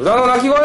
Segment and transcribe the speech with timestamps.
[0.00, 0.58] 歌の鳴き声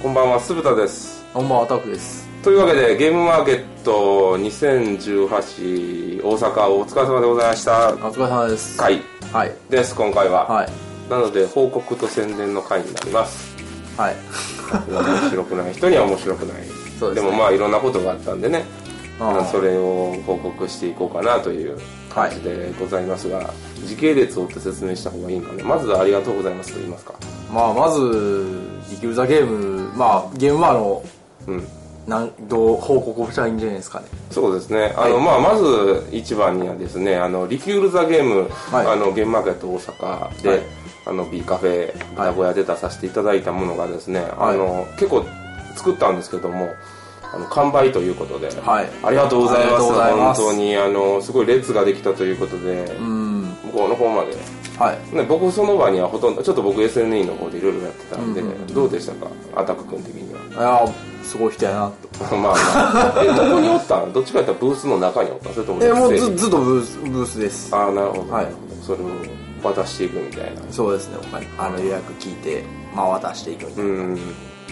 [0.00, 1.24] こんばんは、酢豚です。
[1.34, 2.28] こんばんは、タクです。
[2.44, 7.88] というわけで、ゲームマーケット2018大阪お疲れ様でございました。
[7.94, 8.78] お疲れ様です。
[8.78, 9.02] 回
[9.32, 9.52] はい。
[9.68, 10.46] です、今回は。
[10.46, 10.68] はい。
[11.10, 13.56] なので、報告と宣伝の回になります。
[13.96, 14.16] はい。
[14.88, 16.62] 面白くない人には面白くない。
[17.00, 18.64] そうですねもまあ、いろんなことがあったんでね、
[19.18, 21.76] あーそれを報告していこうかなという
[22.16, 23.52] 感じでございますが、
[23.84, 25.62] 時系列を追って説明した方がいいんかね。
[25.62, 27.14] まずはありがとうございますと言いますか。
[27.52, 28.00] まあ、まず、
[28.90, 31.04] リキューザゲーム、まあ、ゲームマーの、
[31.46, 31.68] うん。
[32.06, 34.06] なん、どう報告をしたらいいんじゃないですかね。
[34.30, 34.94] そうですね。
[34.96, 40.60] あの、はいまあ、まず一番にはですね、あの、リキュールザゲーム、はいあの、ゲームマーケット大阪で、はい
[41.08, 45.24] あの、B カフェ、豚小屋で出させていただいたものがですね、はいあの、結構
[45.76, 46.70] 作ったんですけども、
[47.32, 49.66] あの、完売ということで、はいありがとうござい
[50.16, 50.42] ます。
[50.42, 53.42] 本当に、あの、すごい列ができたということで、うん。
[53.64, 54.36] 向こうの方まで。
[54.78, 55.16] はい。
[55.16, 59.30] ね、僕その場にはほとんど、ちょっと僕 SNE の方でいろいろやってたんで、うんうんうんどうでしたか？
[59.54, 60.82] アタック君的には。
[60.84, 62.24] いやすごい人やなと。
[62.36, 63.24] まあまあ。
[63.24, 64.12] え、どこにおったん？
[64.12, 65.54] どっちかやったらブースの中におったん？
[65.54, 67.74] それともえ、もうずずっとブース、ブースです。
[67.74, 68.32] ああ、なるほど。
[68.32, 68.46] はい
[68.86, 69.06] それを
[69.62, 70.60] 渡していくみたいな。
[70.70, 71.16] そうですね。
[71.58, 72.62] あの予約聞いて、
[72.94, 73.90] まあ渡していくみたいな。
[73.90, 74.18] うん。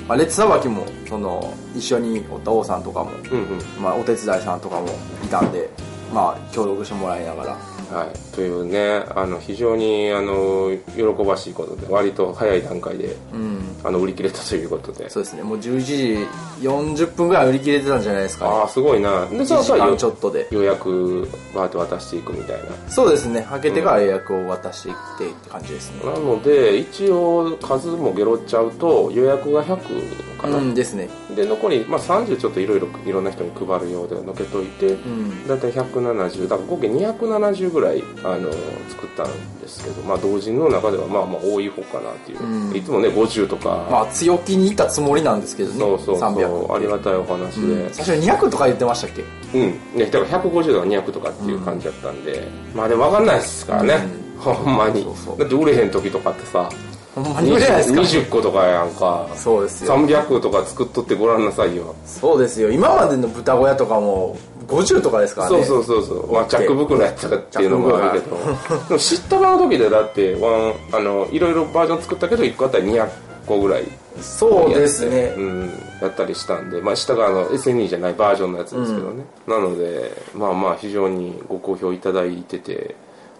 [0.08, 3.82] まあ、列さばきも、その、一緒におった王さんとかも、うんうん。
[3.82, 4.88] まあお手伝いさんとかも
[5.24, 5.70] いたんで、
[6.12, 7.56] まあ協力してもらいながら、
[7.90, 8.34] はい。
[8.34, 13.60] というね、あの、非常に、あの、喜ばしいことで、割と早い段階で、うん。
[13.84, 15.10] あの、売り切れたということで。
[15.10, 16.26] そうですね、もう11時
[16.62, 18.50] 40分ぐらい売り切れてたんじゃないですかね。
[18.52, 19.26] ああ、すごいな。
[19.26, 20.48] で、1時間その際ちょっとで。
[20.50, 22.62] 予約、バーって渡していくみたいな。
[22.88, 26.04] そうですね、開けてから予約を渡していってって感じですね。
[26.04, 30.58] なので、一応、数もゲロっちゃうと、予約が100かな。
[30.58, 31.08] うんですね。
[31.34, 35.46] で、残り、まあ、30ちょっといろいろ、いろんな人に配るようで、のけといて、うん。
[35.46, 38.50] だいたい170だから合計270ぐらいあの
[38.88, 42.76] 作ったんですけど、まあ、同人の中ではまあまあ多い方かなっていう、うん。
[42.76, 45.78] いつもね50とか、まあ強気にいったつもりなんですけどね。
[45.78, 47.90] そうそうそ300うありがたいお話で、うん。
[47.90, 49.58] 最初200とか言ってましたっけ？
[49.58, 49.98] うん。
[49.98, 53.98] ね、だから150とか200とかっていう感じだったんで、まあでも分かんないですからね、
[54.38, 55.06] ほんまに。
[55.38, 56.68] だって売れへん時とかってさ
[57.14, 58.00] ほんまにですか。
[58.00, 59.28] 20, 個とかやんか。
[59.36, 59.94] そうですよ。
[59.94, 61.94] 300とか作っとってごらんなさいよ。
[62.04, 62.70] そうですよ。
[62.72, 64.36] 今までの豚小屋とかも
[64.66, 65.64] 50とかですからね。
[65.64, 68.36] そうそうそうそう、まあ、チャック袋やったかっていうのもあるけど。
[68.88, 73.08] でも知った場の時でだってワンあのいろいろバージョン作ったけど1個あったら200
[73.46, 73.84] 個ぐらい。
[74.20, 75.34] そうですね。
[75.36, 75.40] う。
[75.40, 75.70] ん、
[76.00, 82.96] やったりしたんで、まあ、下があの SNE じゃないバージョンのやつですけどね、なのでまあまあ非常にご好評いただいてて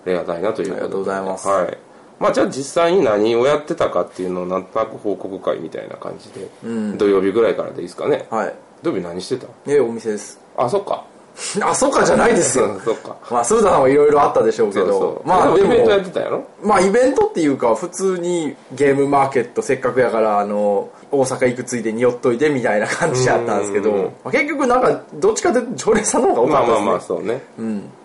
[0.07, 0.83] ありがたいなということで。
[0.83, 1.49] ありがとうございます。
[1.49, 1.79] はい
[2.19, 6.99] まあ、じゃあ実際に何をやってたかっていうのをなんとなく報告会みたいな感じで、うん。
[6.99, 8.27] 土曜日ぐらいからでいいですかね？
[8.31, 8.55] はい。
[8.83, 9.47] 土曜日何してた？
[9.67, 10.39] ねお店です。
[10.57, 11.05] あそっか。
[11.63, 12.67] あ、そうかじゃないですよ。
[12.67, 13.17] う んそっか。
[13.29, 15.21] まあ、スーダさんはいろいろあったでしょうけど。
[15.25, 16.45] まあでもイベントやってたやろ？
[16.63, 24.03] まあイベントっていうか普通にゲームマーケットせっかくやからあの大阪行くついでに寄っといてみたいな感じやったんですけど、うん。
[24.05, 26.75] まあ、結局なんかどっちかというと常連さんの方が多かったですね。
[26.75, 27.43] まあまあまあそうね、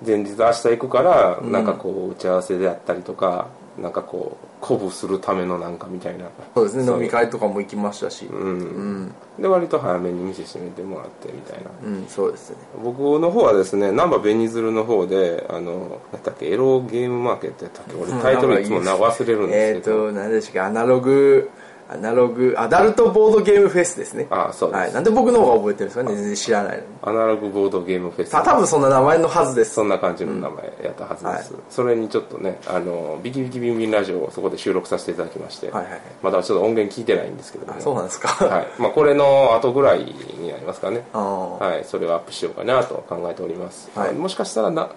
[0.03, 3.45] 前日明日行くからなんかこう打ち合わせであったりとか
[3.81, 6.25] なんかこう鼓舞するためのなんかみたいな。
[6.56, 8.25] そうですね飲み会とかも行きましたし。
[8.25, 11.69] うん、うん、で割と早めに店閉めてもらってみたいな。
[11.84, 12.57] うん、そうですね。
[12.84, 17.95] 僕の方はですね難波紅鶴の方であの何だっけエロゲームマーケットやったっけ？
[17.95, 20.59] 俺タイトルいつもな忘れるんえっ、ですけど、と何でしたっけ？
[20.59, 21.50] アナログ
[21.91, 24.27] アナログアダルトボードゲームフェスですね。
[24.29, 26.16] あそうです、はい、なんで僕の方が覚えてるんですかね。
[26.16, 26.83] 全然知らないの。
[26.83, 28.29] にアナログボードゲームフェス。
[28.29, 29.73] た多分そんな名前のはずです。
[29.73, 31.59] そんな感じの名前やったはずです、うん。
[31.69, 36.01] それにちょっとねあのビキビキビンビンラジオをそこで収録させていただきまして、はいはいはい。
[36.22, 38.27] まだちょっと音源聞いてないんですけどもあそうなんですか。
[38.27, 38.67] はい。
[38.77, 41.03] まあ、これの後ぐらいになりますかね。
[41.13, 44.13] はい、それをアップしようかなと考えております、はい。
[44.13, 44.89] もしかしたらな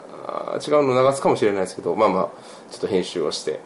[0.64, 2.28] 違うの流すかもしれないですけどまあまあ
[2.70, 3.58] ちょっと編集をして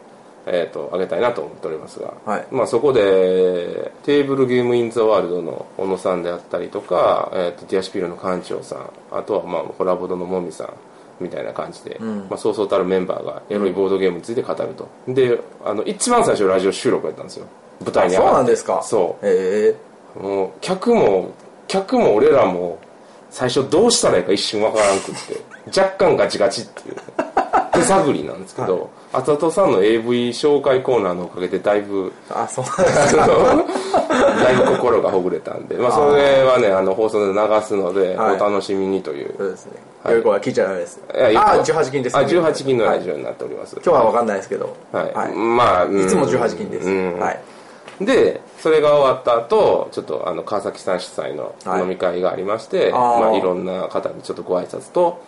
[0.49, 2.47] えー、と上げたいなと思っておりますが、はい。
[2.51, 10.73] まあ、そこでテーブルゲームインザワールドの小野さんであったりとか、えー、とディアシュピールの館長さんあとはまあコラボドのもみさん
[11.19, 17.47] みたいな感じで、まあ、そうそうたるメンバーがエロいボードゲームについて語ると、であの一番最初ラジオ収録やったんですよ。
[17.83, 18.37] 舞台に上そうがって。
[18.37, 18.81] なんですか。
[18.83, 19.25] そう。
[19.27, 19.75] え。
[20.19, 21.33] もう客も
[21.67, 22.79] 客も俺らも
[23.29, 26.95] 最初どうしたらいいか一瞬わからんくって若干ガチガチっていう。
[27.77, 33.27] 手探りなんですけど、あとあとさんの AV 紹介コーナーのおかげでだいぶー、あそうなんですか。
[34.43, 38.35] だいぶ心がほぐれたんで、まあ、それはねあの放送で流すので、はい。
[38.35, 39.71] お楽しみにという、そうですね。
[40.03, 41.01] はいよい子は聞いちゃダメです。
[41.09, 44.69] ああ18金ですあね18金のラジオになっております、今日は分かんないですけど。
[44.91, 45.33] はい、はい。
[45.33, 46.05] まあ、うん。
[46.05, 46.89] いつも18金です。
[46.89, 47.19] うん。
[47.19, 47.39] はい。
[47.99, 51.81] でそれが終わった後ちょっとあの川崎さん主催のはい。
[51.81, 53.19] 飲み会がありまして、あー。
[53.19, 55.19] まあ、いろんな方にちょっとご挨拶と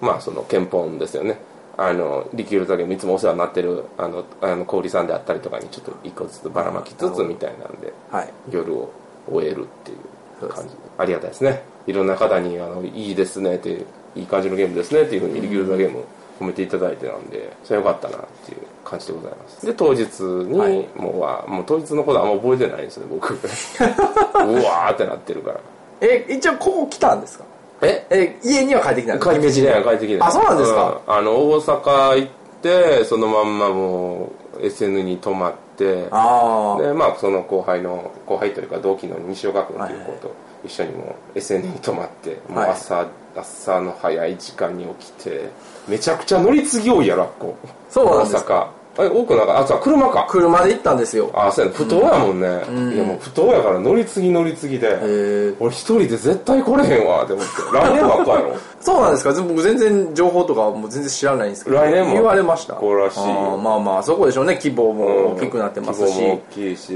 [0.00, 1.38] まあその憲法ですよね
[1.78, 8.28] あのリキュールザゲームいつもお世話になってるあのあの氷さんであったりとかにちょっと一個ずつばらまきつつみたいなんで、はい。
[8.50, 8.90] 夜を
[9.30, 9.94] 終えるってい
[10.42, 10.74] う感じ。
[10.98, 11.62] ありがたいですね。
[11.86, 13.84] いろんな方にあのいいですねって
[14.14, 16.04] いい感じのゲームですねっていうふうにリキュールザゲーム
[16.40, 19.66] 褒めていただいてなんでそれはよかったなっていう感じでございます。
[19.66, 23.34] で当日に、はいもうはもう当日のことあんま覚えてないんですね僕。
[23.36, 25.60] うわーってなってるから。
[26.00, 27.44] え一応ここ来たんですか？
[27.82, 28.06] え？
[28.10, 29.82] え家には帰ってきたんですか帰ってきてない。
[29.84, 31.00] 帰ってきてないあそうなんですか？
[31.06, 31.14] うん。
[31.14, 32.28] あの大阪行っ
[32.62, 40.34] てそのまんまもう SN に泊まってああでまあその後輩の後輩というか同期の西岡君っていう子と
[40.64, 43.06] 一緒にもう SN に泊まってもうはい朝、
[43.36, 45.50] 朝の早い時間に起きて
[45.86, 47.54] めちゃくちゃ乗り継ぎ多いやろこ。
[47.90, 48.66] そうなんです大阪
[48.98, 50.26] え多くなんかあそう車か。
[50.28, 51.30] 車で行ったんですよ。
[51.34, 52.46] あそうやね不当やもんね、
[52.94, 55.54] いやもう不当やから乗り継ぎ乗り継ぎで、へえ。
[55.60, 57.52] 俺一人で絶対来れへんわって思って。
[57.76, 58.56] 来年ばっかやろ。
[58.80, 59.32] そうなんですか？
[59.42, 61.76] 僕全然情報とかもう全然知らないんですけど。
[61.76, 62.12] 来年も。
[62.14, 62.74] 言われました。
[62.74, 63.18] こうらしい。
[63.20, 64.54] まあまあそこでしょうね。
[64.62, 66.92] 規模も大きくなってますし、規模も大きいし、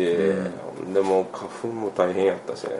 [0.92, 2.70] でも花粉も大変やったしね。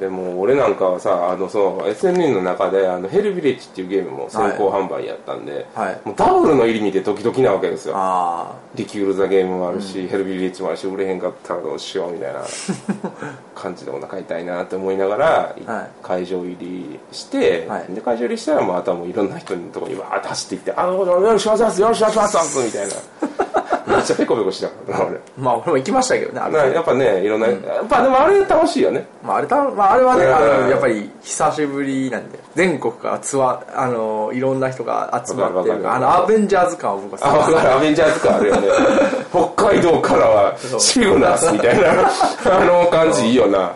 [0.00, 6.00] でも俺なんかはさあのその SNE の中であのヘルビレッジっていうゲームも先行販売やったんで、はい。
[6.04, 7.94] もうダブルの入り見てドキドキなわけですよ。
[7.96, 12.40] あリキュール・ザ・ゲームもあるし、ヘルビレッジもあるし売れへんかったらどうしようみたいな
[13.54, 15.26] 感じでお腹痛いなって思いながら、
[15.66, 15.88] はい。
[16.02, 17.94] 会場入りして、はい。
[17.94, 22.94] で会場入りしたらもうあとはもういろんな人のところにわーって走っていって「あよろしくお願いしますよろしくお願いします」みたいな
[23.96, 25.16] めっちゃペコペコしてたからな俺。
[25.16, 29.06] あまあ俺も行きましたけどねあれ,、なやっぱねいろんな、やっぱでもあれ楽しいよね。
[29.22, 30.34] まあ、あれた、まあ、あれはね、うん。
[30.34, 32.38] あのやっぱり久しぶりなんで。
[32.54, 37.72] 全国からツアーあのいろんな人が集まってるあのアベンジャーズ感を僕はあ分かる。
[37.72, 38.68] アベンジャーズ感あるよね。
[39.54, 43.72] 北海道からはシグナスみたいなあの感じいいよな。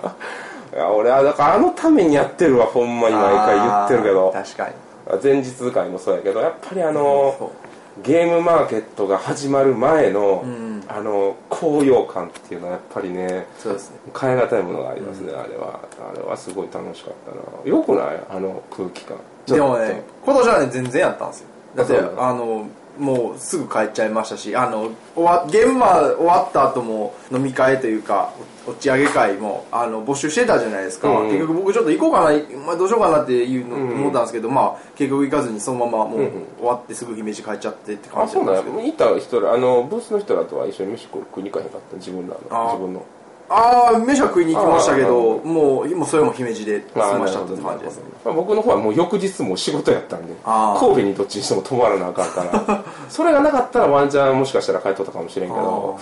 [0.74, 4.32] いや俺はだからあのためにやってるわほんまに毎回言ってるけど。
[4.32, 4.74] 確かに。
[5.22, 7.67] 前日会もそうやけどやっぱりあのそう
[8.04, 10.44] ゲームマーケットが始まる前の、
[10.88, 13.98] あの高揚感っていうのはやっぱりねそうですね。
[14.18, 15.80] 変え難いものがありますね、あれは。
[16.00, 17.70] あれはすごい楽しかったな。
[17.70, 18.20] よくない？
[18.30, 19.16] あの空気感。
[19.46, 21.46] でもね今年はね全然やったんですよ。
[21.76, 22.66] だってあの
[22.98, 28.32] もうすぐ帰っちゃいましたしあの終わゲームマー終わった後も飲み会というか
[28.66, 31.26] お打ち上げ会もあの募集してたじゃないですか、うん。
[31.28, 36.32] 結局僕ちょっと行こうかな、まあ、どうしようかなっていうのうん思ったんですけど、まあ結局行かずにそのままもううんうん。
[36.58, 39.14] 終わってすぐ姫路帰っちゃってって感あじそうなんやなんですけど。
[39.14, 41.96] いた人らあのブースの人らとは一緒に飯食いに行かへんかった？
[41.96, 43.04] 自分らあの自分の
[43.50, 48.02] ああ飯は食いに行きましたけあどーもうもうそれも姫路で済あましたって感じですね。
[48.24, 55.98] まあ、僕の方はもう翌日も仕事やったんで神戸にどっちにしても泊まらなあかんから それがなかったらワンチャンもしかしたら帰っとったかもしれんけど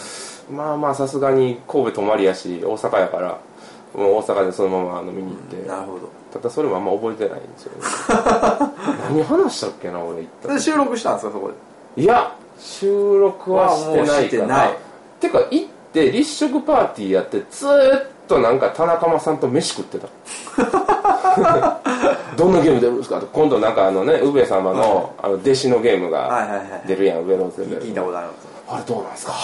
[0.50, 3.38] まあまあさすがに神戸泊まりやし大阪やから
[3.94, 6.00] もう大阪でそのまま飲みに行って、なるほど。
[6.32, 7.78] ただそれもあんま覚えてないんですよね。
[9.08, 11.50] 何話したっけな俺行ったで収録したんですかそこ
[11.96, 12.02] で？
[12.02, 14.44] いや収録はしてないかな。
[14.44, 14.70] いな
[15.20, 15.66] てか行っ
[16.00, 20.08] て立食パーティーやってずーっとなんか田中間さんと飯食ってた。
[22.36, 23.20] どんなゲーム出るんですか？
[23.20, 29.32] と今度なんかあのね宇部様のあの弟子のゲームはいが出るやん宇部ローゼ聞いたことありますあれどうなんですか？
[29.32, 29.34] っ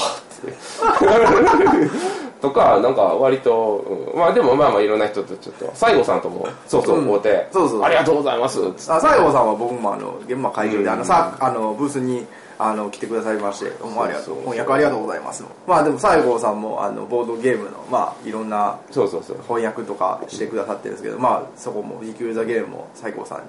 [1.80, 1.90] て。
[2.42, 4.18] とかなんか割と、うん。
[4.18, 7.06] まあでもまあまあいろんな人とちょっと西郷さんともそうそううん。
[7.06, 8.60] 会うて、そうそうありがとうございます。
[8.88, 10.98] あ西郷さんは僕もあの現場会場で、あうん。
[10.98, 12.26] のさあのブースに
[12.58, 14.36] あの来てくださいましてどうもありがとう。
[14.40, 19.36] 翻訳ありがとうございますまあでも西郷さんもあのボードゲームのまあいろんなそうそうそう。
[19.42, 23.44] 翻訳とかしてくださってるんですけど、まあそこも「リキュール・ザ・ゲーム」も西郷さんに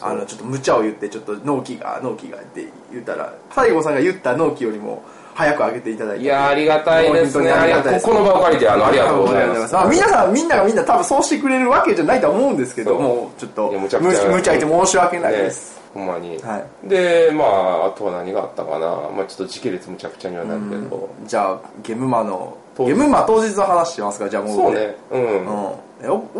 [0.00, 5.02] あのちょっと無茶を言ってちょっと納期が納期がって言ったら西郷さんが言った納期よりも
[5.34, 7.50] 早く上げていただいていやありがたいですね。
[7.50, 9.76] ありがたいここの場を借りてあのありがとうございます。
[9.76, 18.86] あ皆さんみんながみんな多分そうしてくれるわけじゃないと思うんですけどもうちょっと無茶言って申し訳ないです、ねほんまに、はでまああとは何があったかな、
[19.16, 24.28] まあ、ちょっと時系列むちゃくちゃにはなるけど、じゃあゲムマのゲムマ当日の話しますか？
[24.28, 24.56] じゃあもう。
[24.56, 24.94] そうね。
[25.10, 25.86] うん、うん。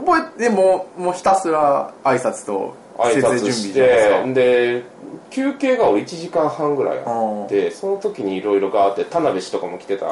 [0.04, 4.24] 覚えてもうもうひたすら挨拶と挨設営準備じゃないですか？
[4.24, 4.84] てで
[5.30, 10.06] 休憩が俺1時間半ぐらいあってその時にいろいろがあって田辺氏とかも来てた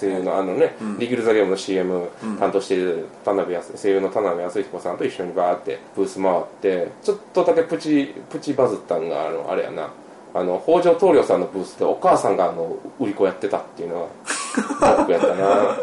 [0.00, 9.88] 声優のあのね「リギル・ザ・ゲーム」の CM 担当している田辺康声優の田辺康彦さんと一緒にバーってブース回ってちょっとだけプチプチバズったんがあのあれやな。
[10.34, 14.08] あの北条棟梁さんのブースでお母さんがあの売り子やってたっていうの
[14.80, 15.76] がジョックやったな。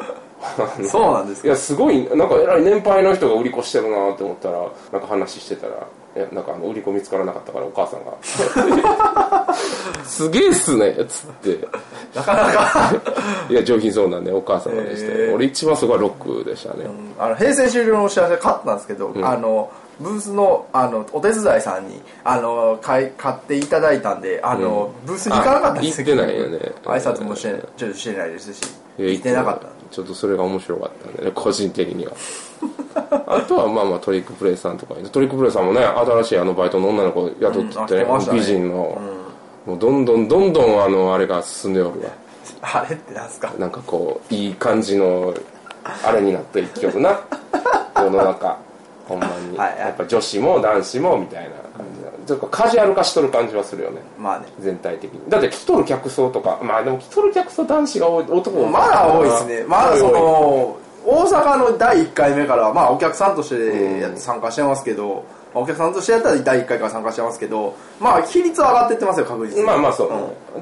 [0.89, 1.47] そうなんですか？
[1.49, 4.57] いやすごいなんかえらい年配の人が売り子してるなって思ったら
[4.91, 5.73] なんか話してたら
[6.15, 8.13] いやなんかあの売り子見つからなかったからお母さんが
[10.03, 11.67] 「すげえっすね」っつって。
[12.15, 12.93] なかなか。
[13.49, 15.35] いや上品そうなんでお母様でして、へー。
[15.35, 16.85] 俺一番そこはロックでしたね、
[17.19, 19.69] あの平成終了のお知らせ買ったんですけど、あの
[19.99, 26.01] ブースのあのお手伝いさんにあの買い買っていただいたんであの、ブースに行かなかったんです。
[26.01, 26.25] いよね。
[26.85, 28.61] 挨拶もしてちょっとしてないですし
[28.97, 32.13] 行ってなかったちょっとそれが面白かったんでね個人的には。
[33.27, 38.25] あとはまあまあトリックプレイさんとかトリックプレイさんもね新しいあのバイトの女の子雇っててね,、うんね。
[38.33, 38.97] 美人の、
[39.65, 42.09] もうどんどんどんどんあのあれが進んでおるわ。
[42.61, 43.51] あれってなんすか？
[43.57, 45.33] なんかこういい感じの
[46.05, 47.19] あれになっていきよるな。
[47.97, 48.57] 世の中
[49.09, 49.69] ほんまに、はい。
[49.71, 51.49] はいやっぱ女子も男子もみたいな。
[51.79, 54.01] 感じなちょっとカジュアル化しとる感じはするよね。
[54.17, 54.47] まあね。
[54.59, 55.29] 全体的に。
[55.29, 59.63] だって来とる客層とかまあでも来とる客層男子が多い男まだ多いですね。
[59.63, 69.63] まだその大阪の第1回目からまあお客さんとして参加してますけど、まあお客さんとしてやったら第1回から参加してますけどまあ比率は上がってってますよ確実に。
[69.63, 70.09] まあまあそう、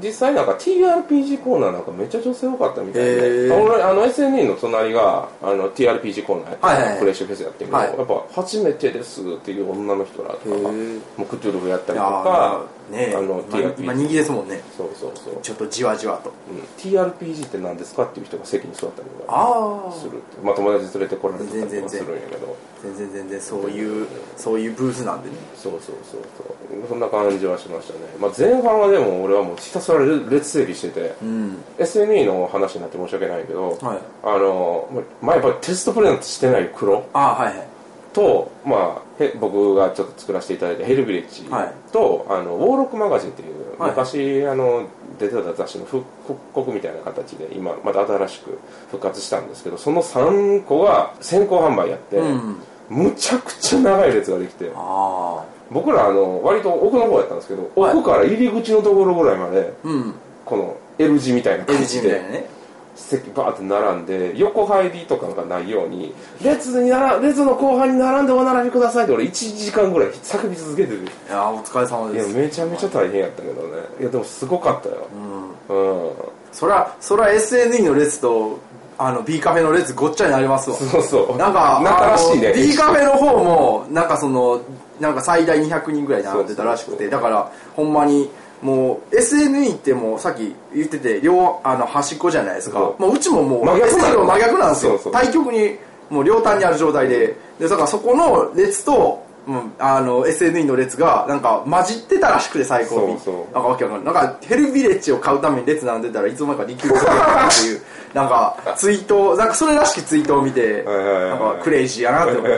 [0.01, 3.15] 実際なんか TRPG コーナーなんかめっちゃ女性多かったみたいへ
[3.47, 7.97] であの SNE の隣があの TRPG コーナーやって、はいはいレッシュフェスやってるけど、はい。
[7.97, 10.45] やっぱ初めてですっていう女の人らとか
[11.29, 14.61] クトゥルフやったりとかーねあの今 TRPG 今人気ですもんね。
[14.75, 16.31] そうそうそう、ちょっとじわじわと。
[16.51, 16.59] うん。
[16.77, 22.55] TRPG って何ですかっていう人が席に座ったりとかああするまあ友達連れてこられてたりとかするんやけど。
[22.83, 25.35] 全然全然そういうそういうブースなんでね。
[25.55, 26.57] そうそうそうそう。
[26.87, 31.57] そんな感じはしましたね、まあ、前半はでも俺はもうひたすら列整理してて、うん。
[31.77, 33.99] SNE の話になって申し訳ないけど、はい。
[34.23, 34.89] あの
[35.21, 37.67] まあやっぱりテストプレイなんてしてない黒ああはいはい。
[38.13, 41.73] と、まあ、へ僕がちょっと作らせていただいたヘルビレッジはい。
[41.91, 43.91] と、あのウォーロックマガジンっていう、はい。
[43.91, 44.87] 昔あの
[45.19, 48.59] 出てた雑誌の復復刻みたいな形で今また新しく
[48.91, 52.57] 復活したんですけどその3個が先行販売やって、うん。
[52.89, 57.93] むちゃくちゃ長い列ができてああ僕らあの割と奥の方やったんですけど、はい。
[57.95, 60.13] 奥から入り口のところぐらいまでうん。
[60.45, 62.57] この L 字みたいな感じでね。
[62.97, 66.89] 席バーって並んで横入りとかがないように列に
[67.21, 73.77] 列の後半に並んでお並びくださいって俺1時間ぐらい叫び続けてるいやーお疲れ様いやですめちゃめちゃ大変やったけどね。
[73.99, 75.07] いやでもすごかったよ。
[75.69, 76.07] うん。
[76.07, 76.11] うん、
[76.51, 78.59] そらそら SNE の列と
[78.99, 80.75] あの B カフェの列ごっちゃになりますわ。
[80.75, 81.37] そうそう。
[81.37, 82.53] なんかなんしいね。
[82.53, 84.61] B カフェの方もなんかその
[84.99, 88.29] なんか最大200人ぐらい並んでたらしくてだからほんまに
[88.61, 92.79] もう SNE ってもうさっき言ってて両あの端っこじゃないですか。
[92.79, 93.01] そう。
[93.01, 94.99] もううちももう真逆真逆なんですよ。
[95.11, 95.77] 対極に
[96.09, 97.35] もう両端にある状態で。
[97.59, 103.53] でだからそこの列とうん、あの SNE の列がなんか混じってたらしくて最高にそうそう。
[103.53, 104.13] なんかわけわかんない。
[104.13, 107.81] なんかヘルビレッジを買うために列並んでたらいつの間にかリキュールさっていう。
[108.13, 112.49] なんかツイートなんかそれらしきツイートを見てなんかクレイジーやなって思って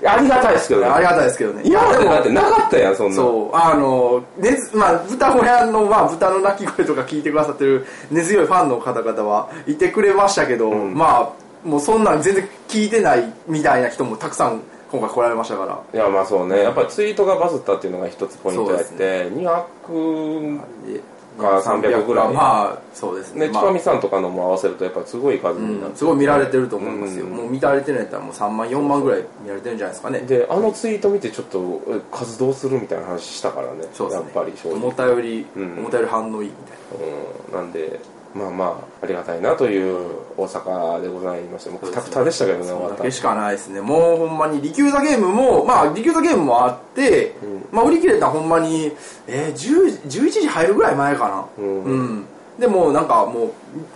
[0.00, 0.86] いやありがたいですけどね。
[0.86, 1.62] ありがたいですけどね。
[1.64, 3.16] 今までだってなかったやんそんな。
[3.16, 3.56] そう。
[3.56, 15.80] あのねまあ豚小屋の、まあ、豚の鳴き声とか聞いてくださってる根強いファンの方々はいてくれましたけど、まあもうそんなん全然聞いてないみたいな人もたくさん今回来られましたから。
[15.92, 16.62] いやまあそうね。
[16.62, 20.60] やっぱツイートがバズったっていうのが一つポイントやって、200
[20.92, 21.00] で
[21.38, 22.34] か300ぐらい。
[22.34, 23.46] まあそうですね。
[23.46, 30.20] ね、まあちかみさんとかのも合わせるとやっぱすごい数になって、すごい見られてると思いますよ、うんもう見られてるんやったらもう3万4万ぐらい見られてるんじゃないですかね。
[30.20, 33.84] であのツイート見てちょっとえ活動するみたいな話したからね。
[33.94, 34.24] そうですね。
[34.24, 34.76] やっぱり正直。
[34.78, 35.78] 思ったより、うん。
[35.78, 37.58] 思ったより反応いいみたいな。
[37.58, 38.00] うん、なんで
[38.34, 38.64] まあま
[39.00, 42.90] あありがたいなという大阪でございましてもうくたくたでしたけどね終そわった。
[42.94, 43.80] れだけしかないですね。
[43.80, 47.34] もうほんまにリキューザゲームもまあリキューザゲームもあって、
[47.72, 48.92] まあ売り切れたほんまに
[49.26, 51.64] えー、10 11時入るぐらい前かな。
[51.64, 51.84] うん。
[51.84, 52.24] うん。
[52.58, 53.52] でもなんかもう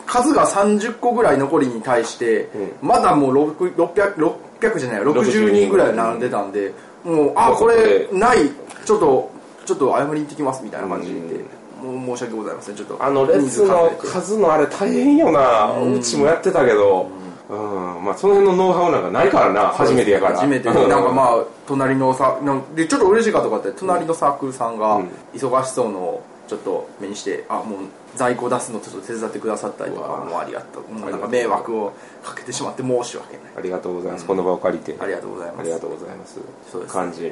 [0.07, 2.49] 数が30個ぐらい残りに対して、
[2.81, 4.15] まだもう6 600
[4.61, 6.73] 600じゃない60人ぐらい並んでたんで、
[7.05, 8.39] もうあこれない
[8.85, 9.31] ちょっと
[9.67, 11.19] ちょっと謝りに行ってきますみたいな感じで。
[11.19, 11.45] う
[11.83, 12.77] 申し訳ございません。
[12.77, 17.09] ちょっとあの列の人数数えて数のあれ大変よな、うちもやってたけど、
[17.49, 18.05] うん。
[18.05, 20.37] まあその辺のノウハウなんかないからな初めてやから。
[20.39, 20.69] 初めて。
[20.69, 20.89] うん。
[20.89, 25.09] なんかまあ隣のさなんでちょっと嬉しいかとかって隣のサークルさんがうん。
[25.35, 27.79] 忙しそうのをちょっと目にしてあもう
[28.15, 31.17] 在庫出すのちょっと手伝ってくださったりとかもうありがとうもうな。
[31.17, 33.53] んか迷惑をかけてしまって申し訳ない。
[33.57, 34.95] ありがとうございます、この場を借りて。
[35.01, 35.61] ありがとうございます。
[35.61, 36.39] ありがとうございます
[36.71, 36.93] そうです。
[36.93, 37.31] 感じ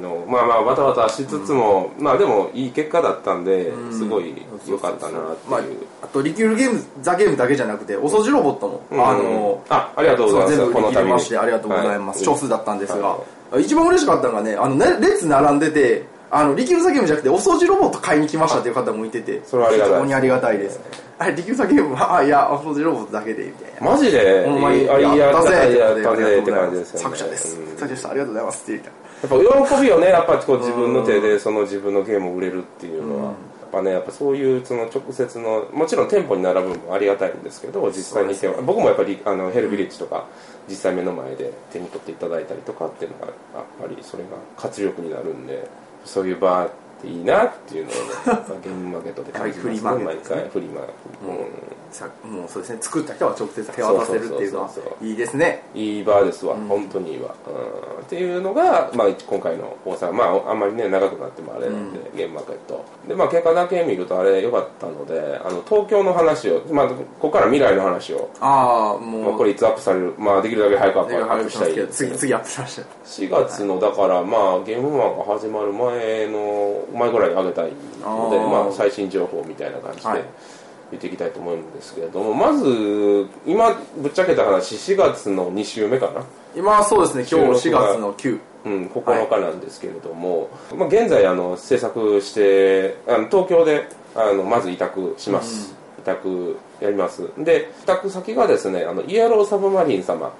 [0.00, 4.34] のまあまあバタバタしつつも、まあでもいい結果だったんで、すごい
[4.66, 5.60] 良かったなっていう、まあ、
[6.04, 9.06] あとリキュールゲームザゲームだけじゃなくてお掃除ロボットも、うん。
[9.06, 10.56] あのあありがとうございます。
[10.56, 12.24] 全部売り切れましてありがとうございます、はい。
[12.24, 13.18] 少数だったんですが、は
[13.60, 19.94] 一番嬉しかったのがねあのね列並んでてあのリキュールザゲームじゃなくてお掃除ロボット買いに来ましたっていう方もいててそれはありがたい。
[19.94, 20.80] 非常にありがたいです。
[21.18, 23.90] あれリキュールザゲームはあいやお掃除ロボットだけでみたいな。
[23.92, 24.44] マジで？
[24.46, 27.02] ほんまにあいややったぜやったぜって感じですよね。
[27.04, 27.66] 作者です、うん。
[27.76, 28.62] 作者ですありがとうございます。
[28.62, 33.34] って言ったやっぱ喜びよねやっぱこう自分の手でその自分のゲームを売れるっていうのは、
[33.72, 40.26] ぱねやっぱそういうその直接のもちろん店舗に並ぶのもありがたいんですけど実際に手、ね、僕もやっぱりあのヘルビリッジとか
[40.68, 43.34] 実際目の前で手に取っていただいたりとかっていうのがやっ
[43.80, 45.66] ぱりそれが活力になるんで
[46.04, 48.00] そういう場っていいなっていうのをね
[48.62, 50.04] ゲームマーケットで感じますね。
[50.04, 50.86] 毎回フリマ、うん
[51.92, 54.70] さもうそうですね作った人は直接手渡せるっていうのは
[55.00, 55.62] いいですね。
[55.74, 62.84] いい場ですわ、うん、本当にいいわ、うん、っていうのが、まあ、今回の大阪まああんまりね長くなってもあれなんで、うん、ゲームマーケット。
[63.06, 70.14] でまあ結果だけ見るとあれ良かったのであの東京の話を、まあ、ここから未来の話をああもう、まあ、これいつアップされる。
[70.18, 80.24] まあできるだけ早くアップしたい次次アップしました4月のだからまあゲームマンが始まる前の前ぐらいに上げたいのでまあ最新情報みたいな感じで、はい
[80.92, 86.24] 言っていきたいと思うんですけれどもまず今ぶっちゃけた話4月の2週目かな？
[86.54, 97.28] 今はそうですね今日4月の9うん、9日なんですけれども、はい、まあ、現在あの制作してあの東京であのまず委託します、うん、委託やります。
[97.38, 100.32] で委託先がですねあのイエローサブマリン様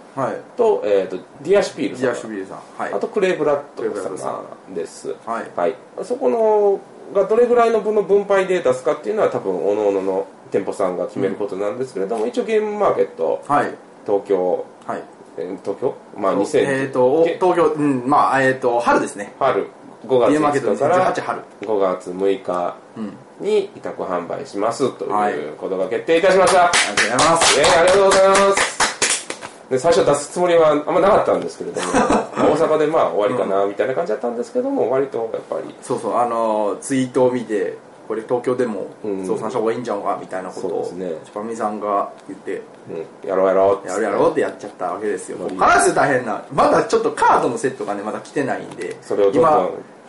[0.57, 2.03] とはい、えーと、ディアシュピール様。
[2.03, 5.17] ディアシュピールさん、はい、あとクレイブラッド様です。
[5.27, 6.81] はい、はい、そこの
[7.13, 13.75] がどれぐらいの分の分配で出すかっていうのは多分おのおのの店舗さんが決めることなんですけれども、うん、一応ゲームマーケット、はい、
[14.07, 15.03] 東京、はい、
[15.39, 15.95] えー、東京？
[16.17, 18.09] まあ2000えっ、ー、と東京うん。
[18.09, 19.33] まあえっ、ー、と春ですね。
[19.39, 19.67] 春。
[20.07, 20.89] 5月5日か？
[20.89, 22.77] ら5月6日
[23.41, 27.61] に委託販売しますということが決定いたしました、ありがとうございます。
[27.61, 28.83] えー、ありがとうございます。
[29.71, 31.87] で最初出すつもりはあんまなかったんですけれども
[32.37, 35.75] 大阪でまあ終わりかなみたいな感じだったんですけども割とやっぱり。
[35.81, 36.17] そうそう。
[36.17, 37.79] あのツイートを見て
[38.13, 38.91] これ東京でも
[39.25, 42.61] 増産した方がいいんじゃんかみたいなことを、ね、チパミさんが言って、
[43.23, 45.39] うん、やろうやろうやろうやろうってやっちゃったわけですよ。
[45.57, 49.67] 話す大変なまだちょっとカードのセットがねまだ来てないんでそれを今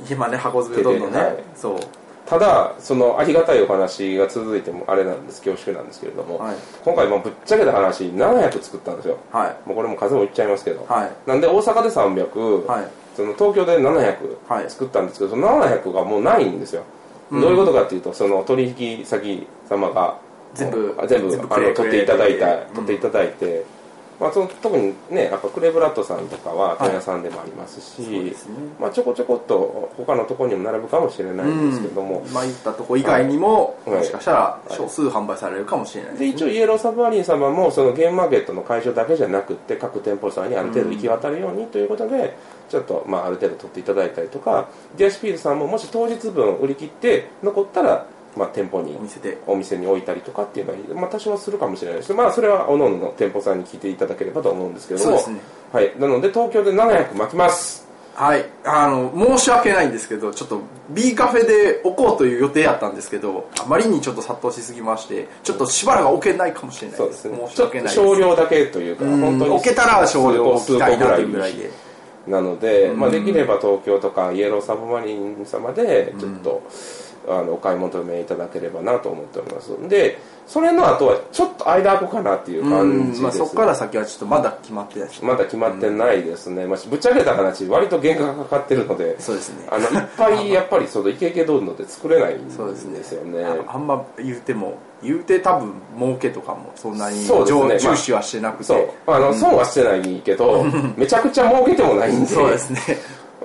[0.10, 1.80] 今ね箱詰めどんどんね、はい、そう。
[2.26, 16.86] ただそのありがたいお話が続いてもあれなんです恐縮なんですけれども、はい、今回もぶっちゃけた話700作ったんですよ、はい、もうこれも数も言っちゃいますけど、はい、なんで大阪で300、はい、その東京で700作ったんですけど、その700がもうないんですよ、うん、
[17.42, 20.20] どういうことかっていうとその取引先様が
[20.54, 23.66] 全部全部あの取っていただいた取っていただいて、
[24.20, 28.34] まあ、その特にねやっぱクレブラッドさんとかは問屋さんでもありますし、はいね、
[28.80, 42.30] まあ、ちょこちょこっと他のところにも並ぶかもしれないんですけども、うん、まあ言ったとこ以外にも、はい、もしかしたら少数販売されるかもしれないで、ね,、一応イエローサブマリン様もそのゲームマーケットの会場だけじゃなくて各店舗さんにある程度行き渡るようにということで、うん、
[42.70, 49.38] ちょっとまあある程度取っていただいたりとかディアシピールさんももし当日分売り切って残ったらまあ、店舗にお店で。
[49.48, 55.40] お店に置いたりとかっていうのは、まあ、多少はするかもしれないですまあそれはおのおのの店舗さんに聞いていただければと思うんですけども、ね、
[55.72, 57.84] はい、なので東京で700巻きます。
[58.16, 58.46] はい。
[58.64, 67.38] あの申し訳ないんですけどちょっと B カフェで置こうという予定やったんですけどあまりにちょっと殺到しすぎましてちょっとしばらく置けないかもしれないそうですね。
[67.48, 71.72] 申し訳ない少量だけというか本当に置けたら少量置きたいなというぐらいで。
[72.28, 79.72] なので、まあ、できれば東京とかイエローサブマリン様でちょっと、うんあのお買い求めいただければなと思っております。
[79.88, 89.68] でそれの後はちょっと間空くかなっていう感じです、まあ、そこから先はちょっとまだ決まってないまだ決まってないですね、まあ、ぶっちゃけた話割と原価がかかってるのでそうですね。
[89.70, 92.52] あのいっぱい やっぱりそのイケイケどんので作れないんで
[93.04, 93.46] すよね。
[93.68, 98.90] あんま言うても言うて多分儲けとかもそんなにね、重視はしてなくて、そう。
[99.08, 102.28] あの、損はしてないけどめちゃくちゃ儲けてもないんで。
[102.34, 102.80] そうですね。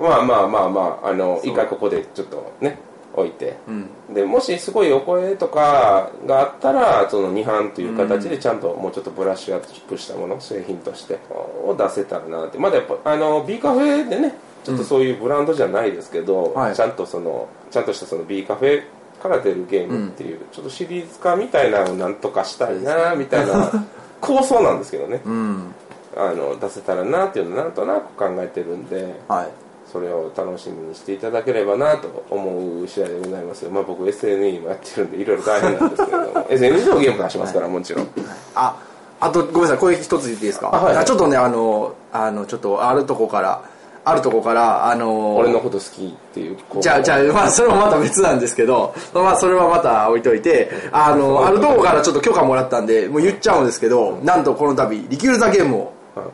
[0.01, 2.79] まあまあまあまああの一回ここでちょっとね
[3.13, 12.57] 置いて、うん、でもしすごいお声とかがあったらその2版という形でちゃんともうちょっとブラッシュアップしたもの製品としてを出せたらなって。
[12.57, 18.83] まだやっぱあの B カフェでねちょっとそういうブランドじゃないですけど、うんちゃんとそのちゃんとしたその B カフェ
[19.21, 23.71] から出るゲームっていう、うん、ちょっとシリーズ化みたいなのをなんとかしたいなみたいな
[24.21, 25.73] 構想なんですけどね、うん、
[26.15, 29.47] あの出せたらなっていうのをなんとなく考えてるんで、はい
[29.91, 36.33] それを楽しみにしていただければなと思う次第でございますまあ僕 SNE もやってるんでいろいろ大変なんですけれども。
[36.49, 38.07] SNE のゲーム出しますから、もちろん。
[38.55, 38.75] あ
[39.19, 39.77] あとごめんなさい。
[39.77, 40.95] これ一つ言っていいですか、はい。
[40.95, 43.63] はい、ちょっとねあのあのちょっとあるとこから
[44.05, 55.93] あるとこからあの俺のこと好きっていうじゃあじゃあまあそれもまた別なんですけどまあそれはまた置いといてあの あるとこからちょっと許可もらったんでもう言っちゃうんですけどなんとこの度リキュール・ザ・ゲームを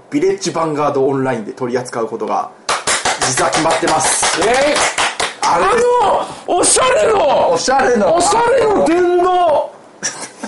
[0.10, 2.50] ビレッジヴァンガードオンラインで取り扱うことが
[3.28, 4.26] 実は決まってます。
[4.48, 5.60] えー、あ
[6.48, 8.16] のおしゃれのおしゃれの。
[8.16, 9.76] おしゃれの電動。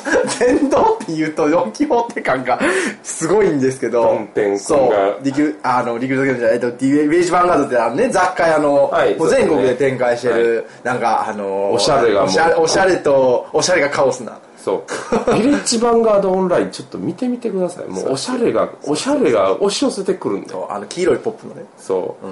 [0.28, 2.60] 先導って言うと4期法って感が
[3.04, 12.30] すごいんですけどドンペン君そうがリキュあのリキュードじゃないとディベージヴァンガードってあのね雑貨屋の、はいもう全国で展開してる、なんかあのおしゃれがもう。
[12.30, 14.38] おしゃれおしゃれとおしゃれがカオスな。
[14.58, 14.84] そ
[15.30, 15.34] う。
[15.34, 17.86] ビレッジヴァンガードオンラインちょっと見てみてください。
[17.90, 20.50] もうおしゃれがおしゃれが押し寄せてくるんで。
[20.50, 21.63] そうあの黄色いポップのね。
[21.78, 22.26] そう、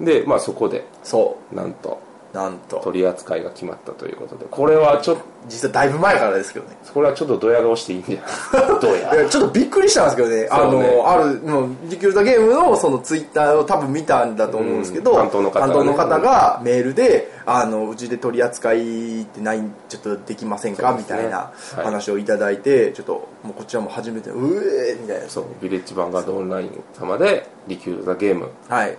[0.00, 2.00] でまあそこでそなんと
[2.32, 2.76] うなんと。
[2.84, 6.76] 取り扱いが決まったということでこれはちょっと実はだいぶ前からですけどね。
[6.94, 8.20] これはちょっとドヤ顔していいんじゃ
[8.60, 8.78] ない？
[8.80, 10.96] どういややちょっとびっくりしたんですけどね、あそうね。
[10.96, 21.16] の、ある、もう、リキューザゲームのそのツイッターを多分見たんだと思うんですけど、うん担当の方が方がメールで、あの、うちで取り扱いってない、ちょっとできませんか、そうですね。
[21.16, 21.84] みたいなはい。
[21.84, 25.28] 話をいただいて、ちょっと、もうこちらも初めて、うえーみたいな。
[25.28, 28.96] そうビレッジヴァンガードオンライン様でリキューザゲームはい。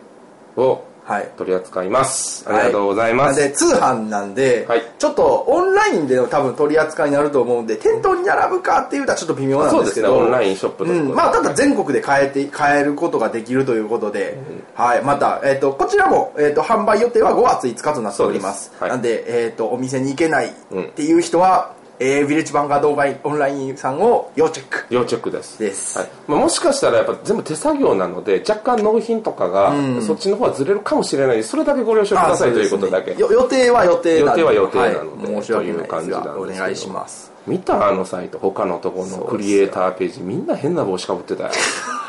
[0.58, 1.30] をはい。
[1.36, 2.46] 取り扱います。
[2.48, 4.84] ありがとうございます、で、通販なんで、はい。
[4.98, 10.26] ちょっとオンラインでの多分取り扱いになると思うんで、店頭に並ぶかっていうとはちょっと微妙なんですけど、そうですね。
[10.26, 14.38] オンラインショップとうん、まあ、ただ全国で買えて、買えることができるということで、
[14.74, 18.72] はい、また、えっ、と、こちらも、えっ、と、販売予定は5月5日となっております。
[18.72, 18.72] す。
[18.80, 18.90] はい。
[18.90, 20.52] なんで、えっ、と、お店に行けないっ
[20.96, 24.88] ていう人は、えー、ビレッジバンガードオンラインさんを要チェック。
[24.90, 25.60] 要チェックです。
[25.60, 26.00] です。
[26.00, 26.10] はい。
[26.28, 31.44] まあ、もしかしたらやっぱ全部手作業なので若干納品とかがそっちの方はずれるかもしれない。
[31.44, 35.42] それだけご了承くださいということだけ、予定は予定予定は予定なのではい。
[35.44, 37.32] 申し訳ないですという感じなんが、ですお願いします。
[37.46, 41.50] 見たあのサイト他のところのクリエイターページみんな変な帽子かぶってたよ、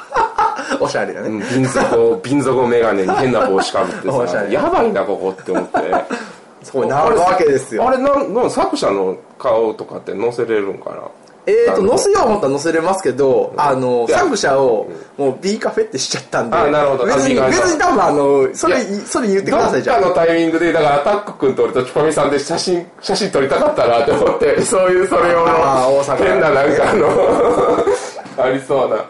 [0.81, 1.29] おしゃれだね。
[1.29, 4.43] うん、瓶底瓶底眼鏡に変な帽子かぶってさ。
[4.49, 5.81] やばいなここって思って
[6.63, 7.89] そこに並ぶわけですよ。
[7.89, 11.03] あれなんなん作者の顔とかって載せれるんかな？
[11.45, 14.21] えーと、あの載せよう思ったら載せれますけど、あの、いや。
[14.21, 17.05] 作者を、もう B カフェってしちゃったんで、あなるほど。
[17.05, 20.01] 別に、別に多分あの、それ、それ言ってください、じゃあ。
[20.01, 25.45] どっかのタイミングでだからアタック君と俺とチュパミさんで写真写真撮りたかったなって思って そういうそれを
[26.19, 27.09] 変ななんかあの
[28.39, 29.05] ありそうな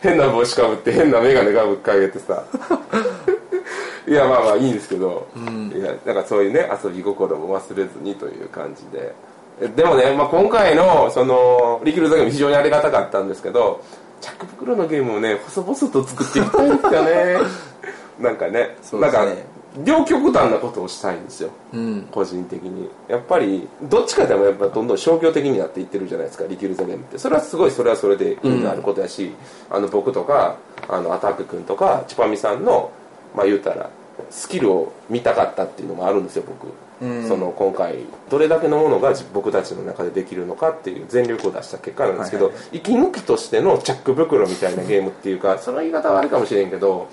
[0.00, 2.42] 変な帽子かぶって変な眼鏡がぶっかけてさ
[4.06, 9.14] いやまあまあいいんですけど、いやなんかそういうね遊び心も忘れずにという感じで。
[9.60, 13.84] えでもね、まあ、今回のそのリキルザゲーム非常にありがたかったんですけど
[14.20, 17.38] チャック袋のゲームをね細々と作っていきたいんですよね。
[18.20, 18.76] なんかねね。
[19.00, 19.26] なんか
[19.84, 22.08] 両極端なことをしたいんですよ、うん。
[22.12, 22.88] 個人的に。
[23.08, 27.18] やっぱりどっちかでもやっぱどんどん商業的になっていってるじゃないですかリキュール・ザ・ゲームって。
[27.18, 29.32] それはすごいそれはそれで意味のあることやし、
[29.68, 30.56] あの僕とか
[30.88, 32.90] あのアタック君とかチュパミさんの
[33.34, 33.90] まあ言うたら
[34.30, 36.72] スキルを見たかったっていうのもあるんですよ僕、
[37.04, 37.28] うん。
[37.28, 37.98] その今回
[38.30, 47.08] どれだけのものが自僕たちの中でできるのかっていう全力を出した結果なんですけど、はいは息抜きとしてのチャック袋みたいなゲームっていうか その言い方はあるかもしれんけど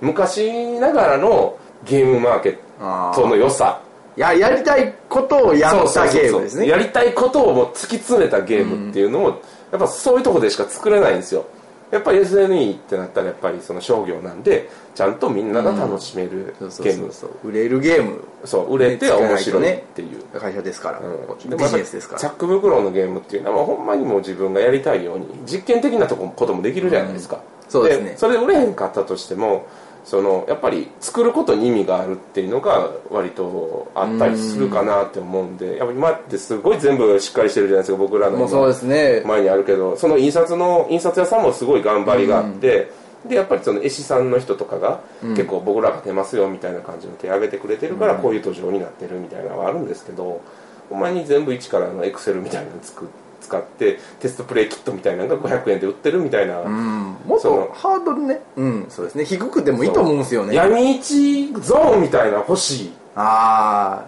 [0.00, 3.80] 昔ながらのゲームマーケットの良さ。
[4.16, 6.68] や、やりたいことをやったゲームですね。
[6.68, 11.44] やりたいことをもう突き詰めたゲームっていうのを、やっぱそういうとこでしか作れないんですよ
[11.90, 17.48] やっぱり SNE ってなったらやっぱりその商業なんでちゃんとみんなが楽しめるゲームそうそう。
[17.48, 18.24] 売れるゲーム。
[18.44, 21.00] そう売れて面白いっていう、会社ですから。
[21.00, 22.20] うんビジネスですから。
[22.20, 29.66] チャック袋のゲームっていうのは、まあ、ほんまにもう自分がやりたいように実験的なとここともできるじゃないですか、そうですねそれで売れへんかったとしても
[30.04, 39.22] そのやっぱり作ることに意味があるっていうのが割とあったりするかなって思うんでやっぱ今ってすごい全部しっかりしてるじゃないですか僕らのもうそうですね。
[39.24, 42.90] 前にあるけどその印刷の印刷屋さんもすごい頑張りがあって、
[43.26, 50.42] でやっぱりその絵師さんの人とかが、結構僕らが出ますよみたいな感じの手挙げてくれてるから、こういう途上になってるみたいなのはあるんですけど
[50.90, 53.08] お前に全部一からのエクセルみたいなの作
[53.44, 57.16] 使ってテストプレイキットみたいなのが500円で売ってるみたいな、うん。
[57.26, 58.40] もっとハードルね。
[58.56, 59.24] うん、そうですね。
[59.24, 60.54] 低くてもいいと思うんですよね。
[60.54, 64.04] 闇市ゾーンみたいな欲しいあ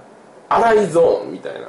[0.48, 1.68] 荒いゾーンみたいな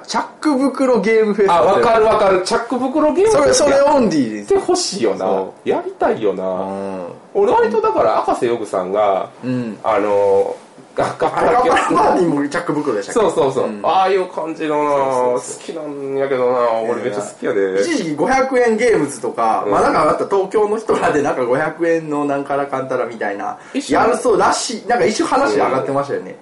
[0.00, 2.04] チャック袋ゲームフェスあ分かる。
[2.04, 4.64] る分かるチャック袋ゲームそれ、それやオンリーですって。
[4.64, 7.06] ほしいよなそやりたいよな、うん。
[7.34, 9.78] 俺割とだから赤瀬ヨグさんが、うん。
[9.84, 10.56] あの
[10.94, 26.36] ガッカッあれ、ガカッパラバーにもチャック袋でしたそうそうそう、ああいう感じのな好きなんやけどな俺めっちゃ好きやで一時期500円ゲームズとか、まあなんかあった東京の人らでなんか500円のなんからかんたらみたいなやるそうらしいなんか一瞬話上がってましたよね、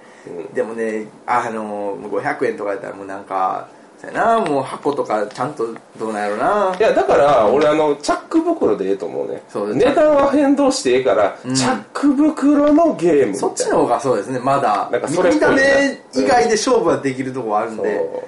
[0.53, 3.67] でもねあの500円とかやったらもうなんか
[4.03, 5.65] そうやなもう箱とかちゃんと
[5.97, 6.75] どうなんやろな。
[6.77, 9.41] いやだから俺あのチャック袋でええと思うね。
[9.47, 14.89] そう値段は変動してええから、チャック袋のゲームそっちの方がそうですねまだ。
[14.91, 18.23] なんかそれ見た目ね以外で勝負はできるとこあるんで、そ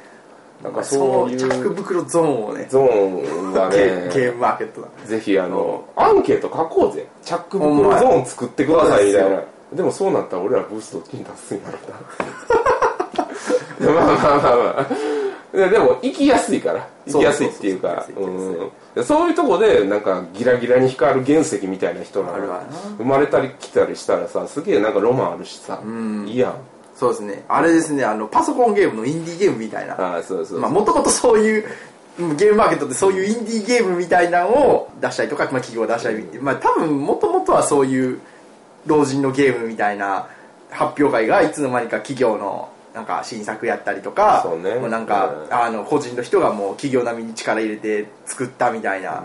[0.62, 0.64] う。
[0.64, 2.68] なんかそそういうのチャック袋ゾーンをね。
[2.70, 4.88] ゾーンがゲねゲームマーケットだ。
[5.06, 7.06] ぜひあのアンケート書こうぜ。
[7.22, 9.44] チャック袋ゾーン作ってくださいみたいな。
[9.74, 11.78] でもそうなったら俺らブースト金出すんやろ
[13.90, 13.92] な。
[13.92, 14.86] まあまあまあまあ
[15.56, 16.88] ででも行きやすいから。
[17.08, 18.06] 行きやすいっていうか。
[19.04, 22.34] そういうとこでなんかギラギラに光る原石みたいな人が
[22.98, 25.82] 生まれたり来たりしたらさすげえなんかロマンあるしさ、
[26.28, 26.54] いいやん。
[26.96, 27.44] そうですね。
[27.50, 30.18] あれですねあのパソコンゲームのインディーゲームみたいな。
[30.18, 31.66] あそうそうまあもともとそういう
[32.38, 38.22] ゲームマーケットでそういうインディーゲームみたいなのを出したりとか、まあ、企業出したり、まあ多分もともとはそういう
[38.86, 40.28] 老人のゲームみたいな
[40.70, 44.76] 発表会がいつの間にか企業のなんか新作やったりとかそうね。
[44.76, 45.54] もうなんか、うん。
[45.54, 49.22] あの個人の人がもう企業並みに力入れて作ったみたいな、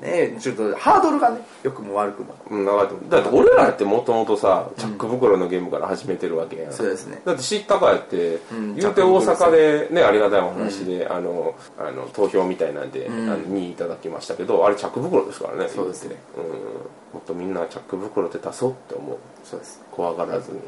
[0.00, 2.34] ね、ちょっとハードルがね良くも悪くも。
[2.50, 2.64] うん
[3.10, 7.20] だって俺らってもともとさチャック袋のゲームから始めてるわけやん、そうですね。
[7.26, 16.16] だって知ったかやって、ん言うて大阪でねありがたいお話で、あのあの投票みたいなんで、あの2位いただきましたけどあれチャック袋ですからねそうですね。
[16.36, 19.18] うんもっとみんなチャック袋って出そうって思う。
[19.44, 19.82] そうです。
[19.90, 20.58] 怖がらずに。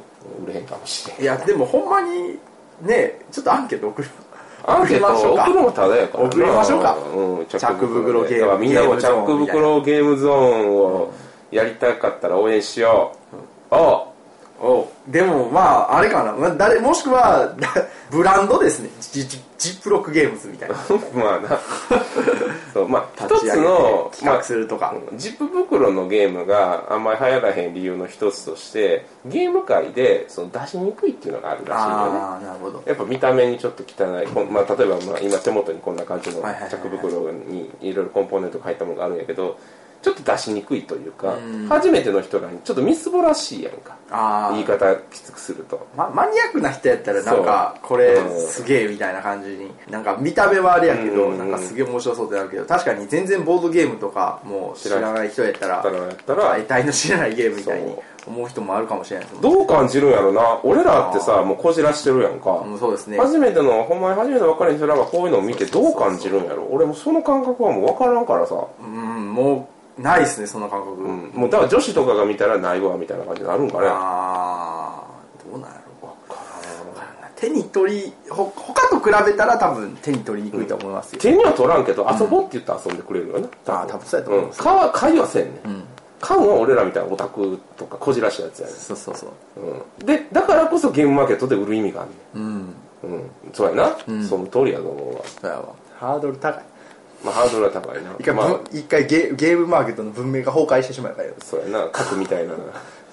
[0.45, 1.23] 売れへんかもしれん。
[1.23, 2.39] いやでもほんまに
[2.83, 4.09] ねちょっとアンケート送る
[4.67, 6.31] アンケート送るのもただやからな。
[6.31, 6.97] 送りましょうか。
[6.97, 8.41] うん、チャック袋ゲーム。
[8.41, 11.13] だからみんなもチャック袋ゲームゾーンを
[11.51, 13.17] やりたかったら応援しよ
[13.71, 14.14] う、おお
[15.07, 17.55] でもまああれかな、まあ、誰もしくは
[18.11, 18.89] ブランドですね。
[19.01, 20.77] ジジジップロックゲームズみたいな。
[21.15, 21.61] まあな。
[22.73, 31.95] そうまあ 一つの企画するとか、まあジップ袋のゲームがあんまり流行らへん理由の一つとしてゲーム界でその出しにくいっていうのがあるらしいよね。
[31.95, 32.83] ああなるほど。
[32.87, 39.59] やっぱ見た目にちょっと汚い、まあ、例えばまあ今手元にこんな感じのチはいはいはいはいャック袋にいろいろコンポーネントが入ったものがあるんやけど
[40.05, 41.67] ちょっと出しにくいというかうん。
[41.67, 43.97] 初めての人らにちょっとみすぼらしいやんか。
[44.11, 45.87] あ言い方きつくすると。
[45.97, 51.39] ま、マニアックな人やったらなんかこれすげえみたいな感じになんか見た目はあれやけどうん。
[51.39, 60.61] なんかすげえ面白そうってなるけど確かに全然ボードゲームとかもう知らない人やったらだからやったら大体の知らないゲームみたいに思う人もあるかもしれないどう感じるんやろな。
[60.65, 62.51] 俺らってさもうこじらしてるやんか。
[62.51, 63.17] もうそうですね。
[63.17, 66.67] 初めてのほんまに初めて分かる人らがこういうのを見てどう感じるんやろ。
[66.71, 73.87] 俺もその感覚はもう分からんからさ、うんもうないですねその感覚、うん、もうだから女子とかが見たらないわみたいな感じになるんかね。
[73.89, 75.85] ああどうなんやろ
[77.37, 84.07] 手に取りほ他と比べたら多分手に取りにくいと思いますよ、手には取らんけど遊ぼうって言ったら遊んでくれるよな、ああ多分。
[84.07, 85.85] そうやと思います、買は買いはせんねん、ん。
[86.21, 89.27] 買うは俺らみたいなオタクとかこじらしたやつやねそうそうそ
[89.57, 89.61] う。
[89.61, 92.43] ん、うん、でだからこそゲームマーケットで売る意味があんねうん。
[92.43, 95.23] ん、うん、そうやな、その通りやと思うわ。
[95.99, 96.65] ハードル高い
[97.25, 98.15] まあハードルは高いな。
[98.19, 101.33] 一回,、まあ一回ゲゲームマーケットの文明が崩壊してしまえばよ。
[101.43, 101.89] そうやな。
[101.91, 102.55] 核みたいな。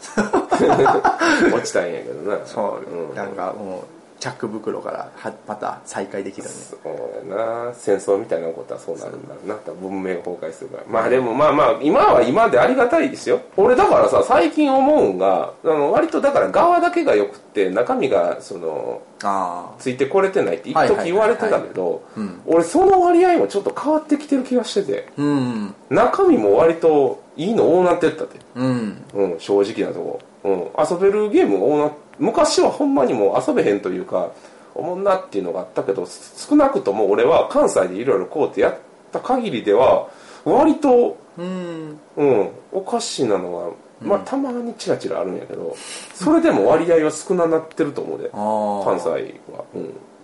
[1.54, 2.40] 落ちたんやけどな。
[2.46, 3.16] そう、ん。
[3.16, 10.84] なんかもうチャック袋からはまた再開できるねそうやな戦争みたいなことはそうなるんだろうな文明が崩壊するから。
[10.88, 13.42] まあでもまあまあ今は今でありがたいですよ。
[13.58, 22.42] 俺だからさ最近思うんがあの割とだから側だけがよくって中身がそのあついてこれてないって一時言われてたけどうん。
[22.46, 25.76] 俺その割合もちょっと変わってきてる気がしててあうん。
[25.90, 28.40] 中身も割といいの多なってったって。
[28.54, 29.04] うん。
[29.16, 34.32] うん、正直なとこ、うん、遊べるゲームが多な昔はほんまにもう遊べへんというか
[34.76, 38.78] おもんなっていうのがあったけどす少なくとも俺は関西でいろいろこうってやっ
[39.12, 40.10] た限りでは
[40.46, 42.00] 割と、うん。
[42.18, 43.72] うん、おかしなのは、
[44.02, 45.76] まあたまにチラチラあるんやけど
[46.16, 49.64] それでも割合は少ななってると思うで関西は、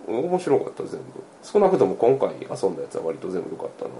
[0.08, 1.04] うん、面白かった全部。
[1.42, 3.90] 少なくとも今回遊んだやつは割と全部良かったな。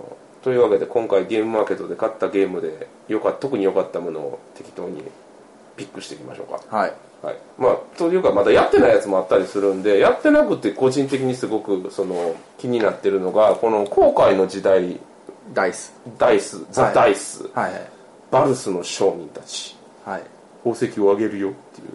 [0.43, 5.03] というわけで今回ゲームマーケットで買ったゲームでよか特に良かったものを適当に
[5.77, 6.77] ピックしていきましょうか。
[6.77, 15.01] はいはい、まあというかまだやってないやつもあったりするんでやってなくて個人的にすごくその気になってるのがこの後悔の時代
[15.53, 15.93] ダイス。
[16.19, 16.95] ダイスザ・はい。
[16.95, 17.91] ダイス、はいはい。
[18.31, 19.77] バルスの商人たち。
[20.05, 20.23] はい。
[20.65, 21.89] 宝石をあげるよっていう。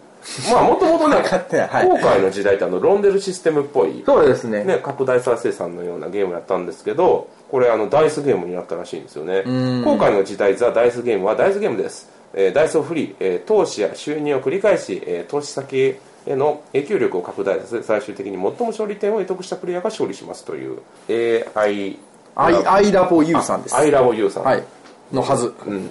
[0.53, 4.63] まあもともとね 後悔の時代ってあのロンデルシステムっぽいそうですね。
[4.63, 9.41] ね、拡大再生産のようなゲームやったんですけどこれあのダイスゲームになったらしいんですよね。
[9.41, 9.83] ん。
[9.83, 20.79] 後悔の時代ザ・ダイスゲームはダイスゲームです、えーダイスを振り、えー投資や収入を繰り返し、えー投資先への影響力を拡大させ最終的に最も勝利点を得得したプレイヤーが勝利しますという
[21.55, 21.97] AI
[22.35, 23.75] アイアイラボユーさんです。
[23.75, 24.63] アイラボユーさん、はい。
[25.11, 25.53] のはず。
[25.65, 25.89] うん、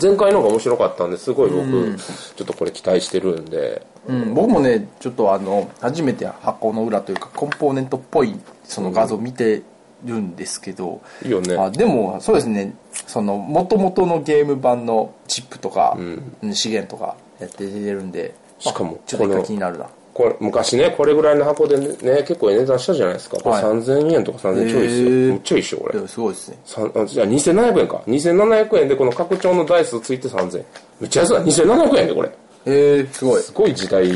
[0.00, 1.96] 前回の方が面白かったんですごい僕、
[2.36, 3.82] ちょっとこれ期待してるんで。
[4.08, 9.62] うん、僕もねちょっとあの初めて箱の裏というかコンポーネントっぽいその画像見て
[10.04, 11.56] るんですけど、いいよね。
[11.56, 12.74] あでもそうですね。
[12.92, 15.96] その元々のゲーム版のチップとか、
[16.42, 16.54] うん。
[16.54, 19.86] 資源とかやって出るんでしかもあちょっと気になるな。
[20.12, 23.36] これ昔ねこれぐらいの箱でね結構値段したじゃないですか。
[23.38, 26.08] これはい3000円とか3000円ちょいですよ、めっちゃいいっしょこれ。
[26.08, 26.58] すごいですね。
[26.66, 28.02] じゃあ2700円か。
[28.06, 30.64] 2700円でこの拡張のダイスついて3000円。
[31.00, 31.34] めっちゃ安い。
[31.34, 32.30] な2700円でこれ
[32.66, 33.42] へえすごい。
[33.42, 34.10] すごい時代。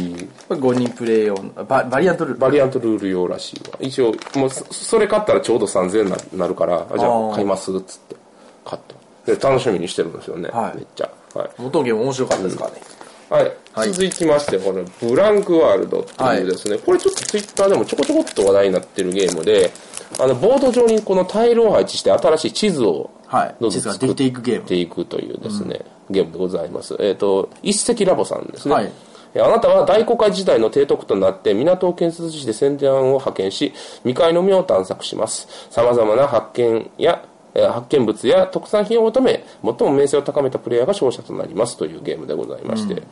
[0.49, 2.41] これ5人プレイ用のババリアントルール。
[2.41, 3.79] バリアントルール用らしいわ。
[3.81, 8.17] 一応もうそそれ買ったらちょうど3000円にななるからあじゃあ買いますっつって。
[8.65, 8.95] 買った。
[9.33, 10.77] で楽しみにしてるんですよね、はい。
[10.77, 11.11] めっちゃ。
[11.35, 11.51] はい。
[11.59, 12.77] 元ゲーム面白かったですからね、
[13.31, 13.93] はい、はい。
[13.93, 19.73] 続きまして、このブランクワールドっていうですね、これちょっとツイッターでもちょこちょこっと話題になってるゲームで、
[20.19, 23.71] あの、ボード上にこのタイルを配置して新しい地図をはい。
[23.71, 24.67] 地図ができていくゲーム。
[24.67, 26.97] ていくというですね、ゲームでございます。
[27.01, 28.75] えっ、と、一石ラボさんですね。
[28.75, 28.93] はい。
[29.35, 33.73] えあなたは大航海時代の提督となって港を建設して戦艦を派遣し
[34.05, 35.49] 未開の海を探索します。
[35.71, 37.25] 様々な発見や
[37.55, 43.03] えー発見物や特産品を求め最も名声を高めたプレイヤーが勝者となりますというゲームでございまして、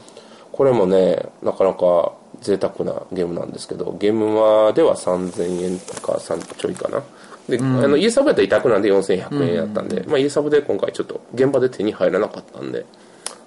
[0.52, 2.12] これもねなかなか
[2.42, 7.02] 贅沢なゲームなんですけどゲームマでは3000円とか3ちょいかな。
[7.48, 12.84] で、あの家サブやったら委託なんで4100円やったんで、まあ、家サブで今回ちょっと現場で手に入らなかったんで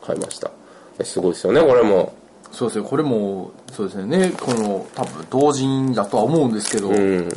[0.02, 0.52] 買いました。
[1.04, 2.14] すごいですよねこれも。
[2.52, 4.32] そうですねこれもそうですね。
[4.40, 7.30] この多分同人だとは思うんですけど、うん。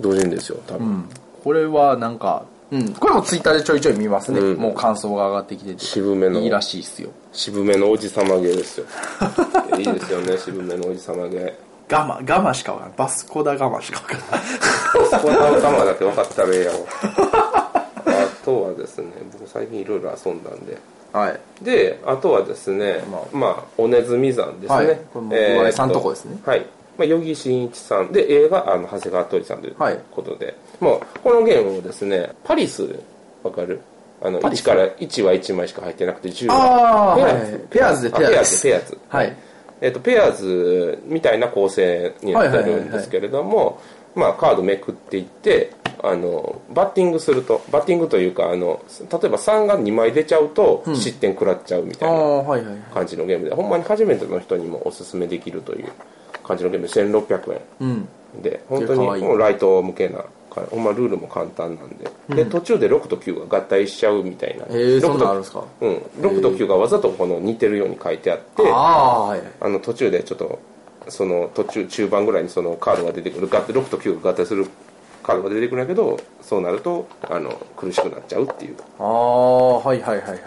[0.00, 1.08] 同人ですよ多分、
[1.44, 4.58] これはなんか、うん、これもツイッターでちょいちょい見ますね、うん。
[4.58, 5.84] もう感想が上がってきてて。
[5.84, 6.40] 渋めの。
[6.40, 7.10] いいらしいっすよ。
[7.32, 8.86] 渋めのおじさまゲーですよ
[9.78, 11.54] いいですよね渋めのおじさまゲー
[11.88, 12.98] ガマガマしかわからない。
[12.98, 14.46] バスコダガマしかわからない。
[14.46, 20.78] スコダオタマだけ分かったらええやろあとはですね僕最近いろいろ遊んだんで
[21.12, 26.60] はいであとはですねまあ、おねずみ山ですね、はいこれもさんとこですねはい
[26.98, 32.98] まあ、余木真一さんで映画あの長谷川鳥さんというはいことで、もうこのゲームをですねパリス
[33.42, 33.80] わかる
[34.22, 39.36] あの1から1は1枚しか入ってなくて10はあーペアーズ、はいペアーズであペアーズですペアーズはい
[39.82, 43.82] えっとペアーズみたいな構成になってるんですけれども、
[44.14, 52.44] まあ、カードめくっていってあのバッティングするとバッティングというかあの例えば3が2枚出ちゃうと失点食らっちゃうみたいな
[52.94, 55.92] 感じのゲームで、ほんまに初めての人にもおすすめできるという
[56.44, 58.08] 感じのゲームで1600うん。
[58.36, 60.26] 円で本当にもうライト向けなか
[60.70, 61.88] ほんまルールも簡単なん
[62.36, 65.64] で,、で途中で6と9が合体しちゃうみたいな、えー、そん6となるんですか？
[65.80, 69.48] うん、6と9がわざとこの似てるように書いてあってああはいはい。
[69.60, 70.58] あの途中でちょっと
[71.08, 74.66] その途中中盤ぐらいにそのカードが出てくる合体6と9が合体する
[75.22, 78.76] カードが出てくるんだけどそうなるとあの苦しくなっちゃうっていう。
[78.98, 80.40] ああはいはいはいはい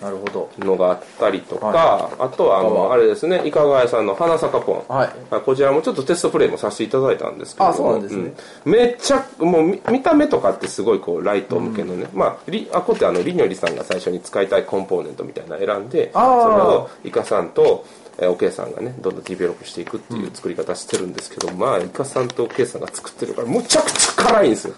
[0.00, 0.50] なるほど。
[0.58, 5.10] のがあったりとか、はあとはあのあれですねいかが屋さんの花坂ポン、はい。
[5.30, 7.68] あこちらもちょっとテストプレイもさせていただいたんですけど。
[7.68, 8.34] あそうなんですね。
[8.66, 8.72] うん。
[8.72, 17.84] めっちゃもう見見た目とかってすごいこうライト向けのね、まありあこってあのりにょりさんが最初に使いたいコンポーネントみたいなの選んでそれをイカさんと
[18.18, 24.74] えーおけいさんがねどんどんディベロップしていくっていう作り方してるんですけど、まあイカさんとおけいさんが作ってるからむちゃくちゃ辛いんですよ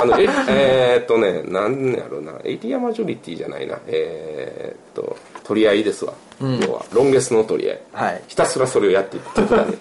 [0.00, 2.34] あのええーっとねなんやろうな。
[2.44, 3.78] エリアマジョリティじゃないな。
[3.86, 8.22] えーっと取り合いですわ、要はロンゲスの取り合い、はい。
[8.26, 9.74] ひたすらそれをやっていってたね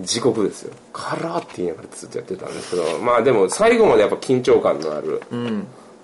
[0.00, 0.74] 地獄ですよ。
[0.92, 5.22] カラーって言いながらずっとやってたんですけどまあでも最後までやっぱ緊張感のある、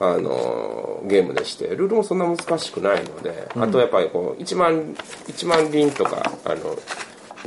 [0.01, 4.95] あのゲームでしてルールもそんな難しくないので、あとやっぱりこう1万
[5.27, 6.79] 1万輪とかあの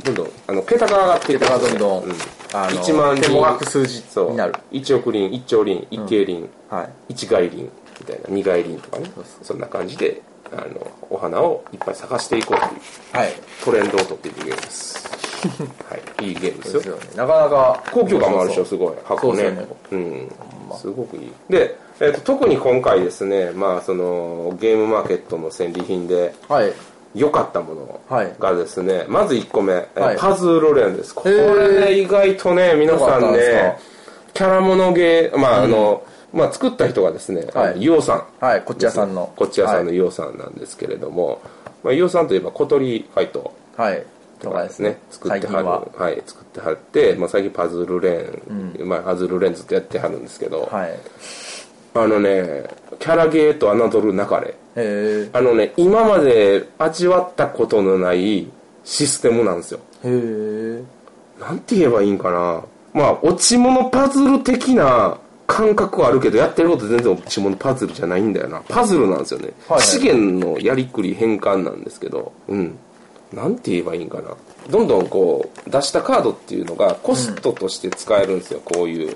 [0.04, 2.12] どんどんあの桁が上がっていく桁がどんどんうん、
[2.52, 4.54] あの1万輪手もがく数字になる。
[4.72, 6.90] 1億輪1兆輪1京輪、はい。
[7.10, 8.28] 一外輪みたいな。
[8.28, 9.10] 二外輪とかね。
[9.42, 10.20] そんな感じで
[10.52, 12.80] あのお花をいっぱい探していこうという。
[13.12, 13.32] はい。
[13.64, 15.08] トレンドを取っていくゲームです。
[15.88, 16.28] はい。
[16.28, 16.80] いいゲームですよ。
[16.80, 17.02] ですよね。
[17.16, 17.82] なかなか。
[17.92, 18.94] 高級感もあるでしょすごい。
[19.04, 19.50] 箱ね。
[19.50, 19.66] ね。
[19.92, 20.32] うん。
[20.78, 21.32] すごくいい。
[21.48, 26.72] で、えーと特に今回ですねまあそのゲームマーケットの戦利品ではい
[27.16, 28.34] 良かったものはい。
[28.38, 30.16] がですね、まず1個目、えーはい。
[30.18, 31.14] パズルレーンです。
[31.14, 33.76] これね意外とね皆さんね
[34.34, 38.02] キャラものゲーまああの、まあ作った人がですね、はい。
[38.02, 39.32] さんはいこっち屋さんの。
[39.34, 41.40] こっち屋さんのユオさんなんですけれども、
[41.82, 44.04] まあ、ユオさんといえば小鳥ファイトはい。
[44.38, 45.86] とかですね作ってはるは。
[45.96, 50.98] はい作ってはって、まあ、最近パズルレーン、まあ、パズルレーンずっとやってはるんですけど、はい。
[51.94, 52.64] あのね
[52.98, 54.54] キャラゲーと侮るなかれ。
[55.32, 58.46] あのね今まで味わったことのない
[58.84, 59.80] システムなんですよ。
[60.04, 60.82] へえ
[61.40, 62.62] なんて言えばいいんかな。
[62.92, 68.60] まあ落ち物パズル的な感覚はあるけどやってること全然落ち物パズルじゃないんだよな。
[68.68, 69.82] パズルなんですよね、はいはい。
[69.82, 72.32] 資源のやりくり変換なんですけど。
[72.48, 72.78] うん。
[73.32, 74.36] なんて言えばいいんかな。
[74.70, 79.14] どんどんこう出したカードっていうのがコストとして使えるんですよ、こういう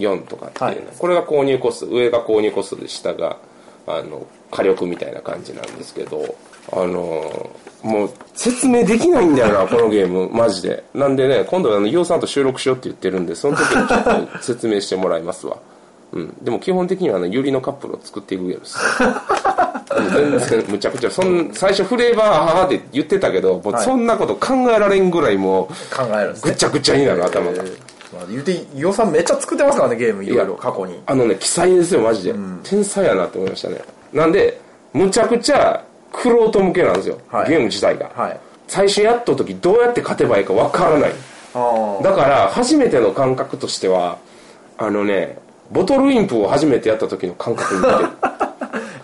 [0.00, 0.66] 4とかっていうの。
[0.66, 0.96] は、はい。
[0.98, 3.38] これが購入コスト上が購入コストで下が
[3.86, 6.36] あの火力みたいな感じなんですけど
[6.72, 7.50] あの
[7.82, 10.84] もう説明できないんだよな このゲームマジで。
[10.94, 15.56] なんでね今度あのイオさんと収録しようって言ってるんでその時にちょっと説明してもらいますわ。
[16.10, 18.78] うん、でも基本的にはあのユリのカップルを作っていくゲームです。
[19.98, 21.10] 全然むちゃくちゃ。
[21.10, 27.62] そん最初フレーバーはって言ってたけどもうそんなこと考えられんぐらいもうぐちゃぐちゃになる頭が、
[28.12, 31.00] まあ、言うて予算めっちゃ作ってますからねゲームいろいろ過去に。
[31.06, 33.80] あのね奇才ですよマジで、天才やなって思いましたね。
[34.12, 34.60] なんで
[34.92, 37.50] むちゃくちゃクロート向けなんですよ、はい。
[37.50, 38.40] ゲーム自体が、はい。
[38.66, 41.12] 最初やった時どうやって勝てばいいかわからない。
[41.54, 44.18] あだから初めての感覚としては
[44.76, 45.38] あのね
[45.70, 48.08] ボトルインプを初めてやった時の感覚に似てる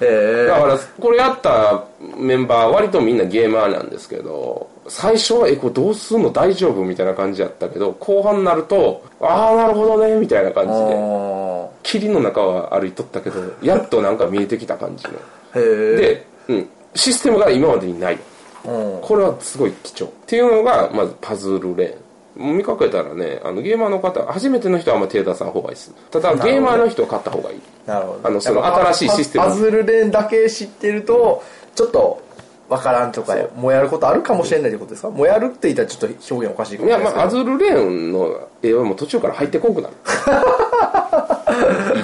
[0.01, 1.85] えだからこれやった
[2.19, 15.12] メンバー割とみんなゲーマーなんですけど最初はえこれどうすんの大丈夫みたいな感じやったけど後半になるとああなるほどねみたいな感じであ霧の中は歩いとったけどやっとなんか見えてきた感じの。
[15.55, 18.19] で、うん、システムが今までにない。
[18.65, 19.01] うん。
[19.03, 20.11] これはすごい貴重。
[20.11, 22.04] っていうのがまずパズルレーン
[22.37, 27.61] 見かけたらねあのゲーマーの方初めての人はあんま手出さん方がいいですただゲーマーの人は買った方がいい。
[27.87, 28.28] なるほど。
[28.28, 32.22] あのその新しいシステムパパズルレーンだけ知ってるとちょっと
[32.68, 33.72] わからんとかもう。
[33.72, 35.11] やることあるかもしれないってことですか？
[35.11, 39.95] もうやるって言ったらちょっと表現おかしいかもいやしれないですまあアズルレーンの絵はもう途中から入ってこんくなる。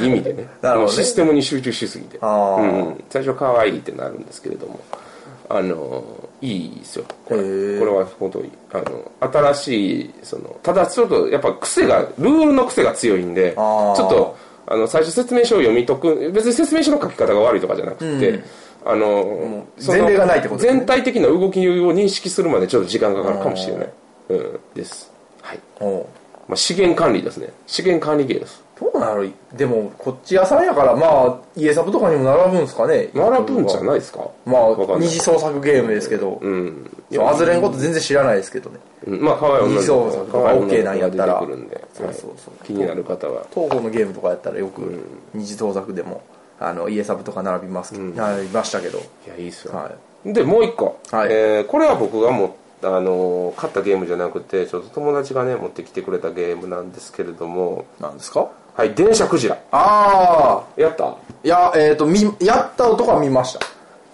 [0.00, 0.46] いい意味でね。
[0.62, 0.96] なるほどね。
[1.02, 2.62] システムに集中しすぎて、あー。
[2.62, 4.78] うんうん、最初可愛いってなるんですけれども。
[5.52, 6.04] あの
[6.40, 7.04] いいですよ。
[7.24, 7.40] これ
[7.78, 9.12] これは本当にあの
[9.52, 14.36] 新しいそのただちょっとやっぱ癖がルールの癖が強いんでちょっと
[14.66, 18.42] あの最初説明書を読み解く別に説明書の書き方が悪いとかじゃなくて、
[18.84, 20.70] あのその前例がないってことね。
[20.70, 23.88] 全体的な動きを認識するまでちょっと時間がかかるかもしれない、
[24.30, 25.12] うん、です。
[25.42, 25.60] はい。
[26.48, 27.48] まあ、資源管理ですね。
[27.66, 29.30] 資源管理ゲーですどうなる？
[29.52, 33.10] でもこっち屋さんやからまあ家サブとかにも並ぶんですかね？
[33.14, 34.26] 並ぶんじゃないですか？
[34.46, 36.90] まあ二次創作ゲームですけど、うん。
[37.12, 38.78] そうアズレのこと全然知らないですけどね。
[39.06, 39.22] うん。
[39.22, 41.40] まあ可愛い女の子そうそう可愛い女の OK なんや子ったら。
[41.40, 42.64] そうはいそうそう。
[42.64, 43.46] 気になる方は。
[43.52, 44.80] 東宝のゲームとかやったらよく
[45.34, 46.22] 二次創作でも
[46.58, 48.98] あの家サブとか並びます並びましたけど。
[48.98, 49.90] いやいいっすよ、は
[50.24, 51.28] でもう一個、はい。
[51.32, 57.84] えーこれは僕がもうあのー買ったゲームじゃなくてちょっと友達がね持ってきてくれたゲームなんですけれども。
[57.98, 58.48] いなんですか？
[58.80, 59.58] はい電車クジラ。
[59.72, 61.14] ああやった？
[61.44, 63.60] いやえっ、とみやったとこは見ました。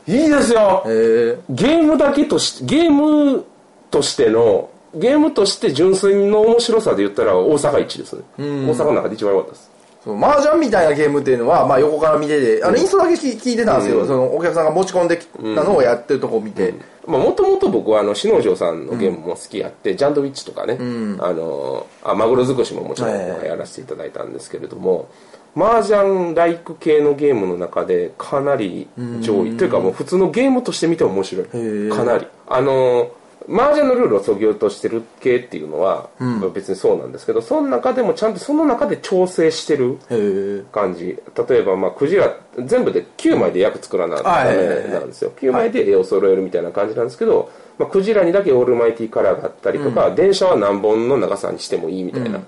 [0.08, 0.82] いいですよ。
[0.86, 3.44] へえゲームだけとしてゲーム
[3.92, 8.22] としてのゲームとして純粋の面白さで言ったら大阪一ですね。
[8.38, 8.42] 大
[8.74, 9.70] 阪の中で一番良かったです
[10.14, 16.74] 麻雀みたいなゲームっていうのは、まあ、横から見ててあのインストだけ聞聞いてたんですよ、そのお客さんが持ち込んできたのをやってるとこを見て、
[17.06, 20.78] もともと僕はあの篠城さんのゲームも好きやって、ジャンドウィッチとかね、
[21.20, 25.08] あのあマグロ尽くしももちろんはいやらせていただいたんですけれども、
[25.56, 28.88] 麻雀ライク系のゲームの中でかなり
[29.20, 29.56] 上位。
[29.56, 31.46] というかもう普通のゲームとして見ても面白い。
[31.46, 31.96] ー。
[31.96, 32.26] かなり。
[32.46, 33.10] あの
[33.48, 36.08] 麻雀のルールをそぎ落としてる系っていうのは、
[36.52, 41.18] 別にそうなんですけどその中でもちゃんとその中で調整してる感じ。
[41.48, 42.34] 例えばまあクジラ
[42.64, 45.32] 全部で9枚で役作らなダはいメなんですよ。
[45.36, 52.40] 9枚で絵を揃えるみたいな感じなんですけど、まあ、クジラにだけオールマイティカラーがあったりとか、電車は何本の長さにしてもいいみたいな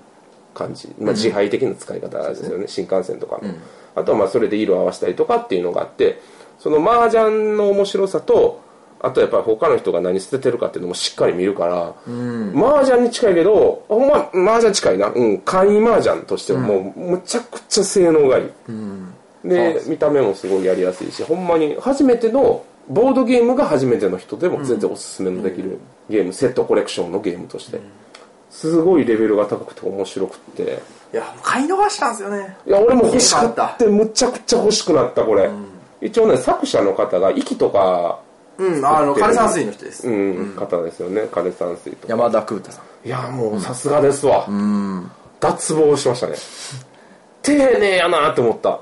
[0.53, 3.53] 感じ、まあ、自敗的な使い方ですよね、新幹線とかも、
[3.95, 6.19] あとはまあそれで色を合わせたりとかっていうのがあって
[6.59, 8.61] その麻雀の面白さと
[9.01, 11.95] あとやっぱり他の人が何捨ててるかっていうのもしっかり見るから、
[12.53, 18.49] 麻雀に近いけどほんま麻雀近いな、うん、簡易麻雀としてはもうむちゃくちゃ性能がいい、
[19.47, 25.79] で見た目もすごいやりやすいしほんまに初めてのボードゲームが初めての人でも全然おすすめのできる
[26.09, 27.79] ゲーム、セットコレクションのゲームとして、
[28.49, 30.81] すごいレベルが高くて面白くって。
[31.13, 32.57] いや買い逃したんですよね。
[32.67, 35.49] いや俺も欲しかっ欲しかてむちゃくちゃ欲しくなったこれ、
[36.01, 38.19] 一応ね作者の方が「息」とか
[38.59, 41.21] うんあの枯山水の人です、うん、方ですよね。
[41.31, 42.13] 枯山水とか。
[42.13, 43.07] 山田空太さん。
[43.07, 44.45] いやもうさすがですわ、
[45.39, 46.35] 脱帽しましたね。
[47.41, 48.79] 丁寧やなって思った、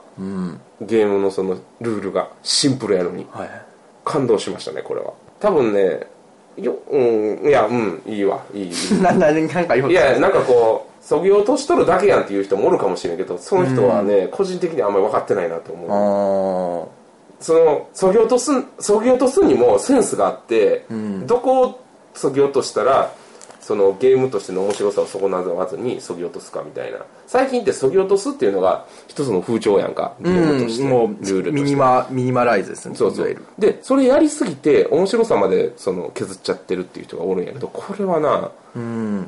[0.82, 2.30] ゲームのそのルールが。
[2.42, 3.28] シンプルやのに。
[3.32, 3.68] はい
[4.08, 5.14] 感動しましたねこれは。
[5.40, 6.08] 多分ね
[6.56, 8.44] ようんいやうんいいわ。
[8.54, 8.64] いい。
[8.64, 16.88] い いなななんか言おういやなんかこうそぎ落としとるだけやんっていう人もおるかもしれんけどその人はね、個人的にあんまり分かってないなと思う。
[16.94, 16.97] あ
[17.40, 20.86] そのそぎ落とすそぎ落とすにもセンスがあって、
[21.26, 21.84] どこを
[22.14, 23.14] そぎ落としたら
[23.62, 27.00] そのゲームとしての面白さを損なわずにそぎ落とすかみたいな。
[27.28, 30.16] 最近ってそぎ落とすっていうのが一つの風潮やんか。
[30.22, 31.52] ゲームとして、うんもうルールとして。
[31.52, 33.38] ミニマミニマライズですねそうそう。
[33.60, 39.28] でそれやりすぎて面白さまでその削っちゃってるっていう人がおるんやけどこれはな、うん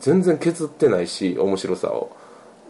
[0.00, 2.14] 全然削ってないし面白さを。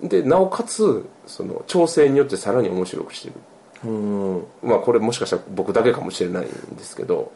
[0.02, 3.34] でなおかつその調整によってさらに面白くしてる
[3.84, 7.32] うんまあこれもしかしたら僕だけかもしれないんですけど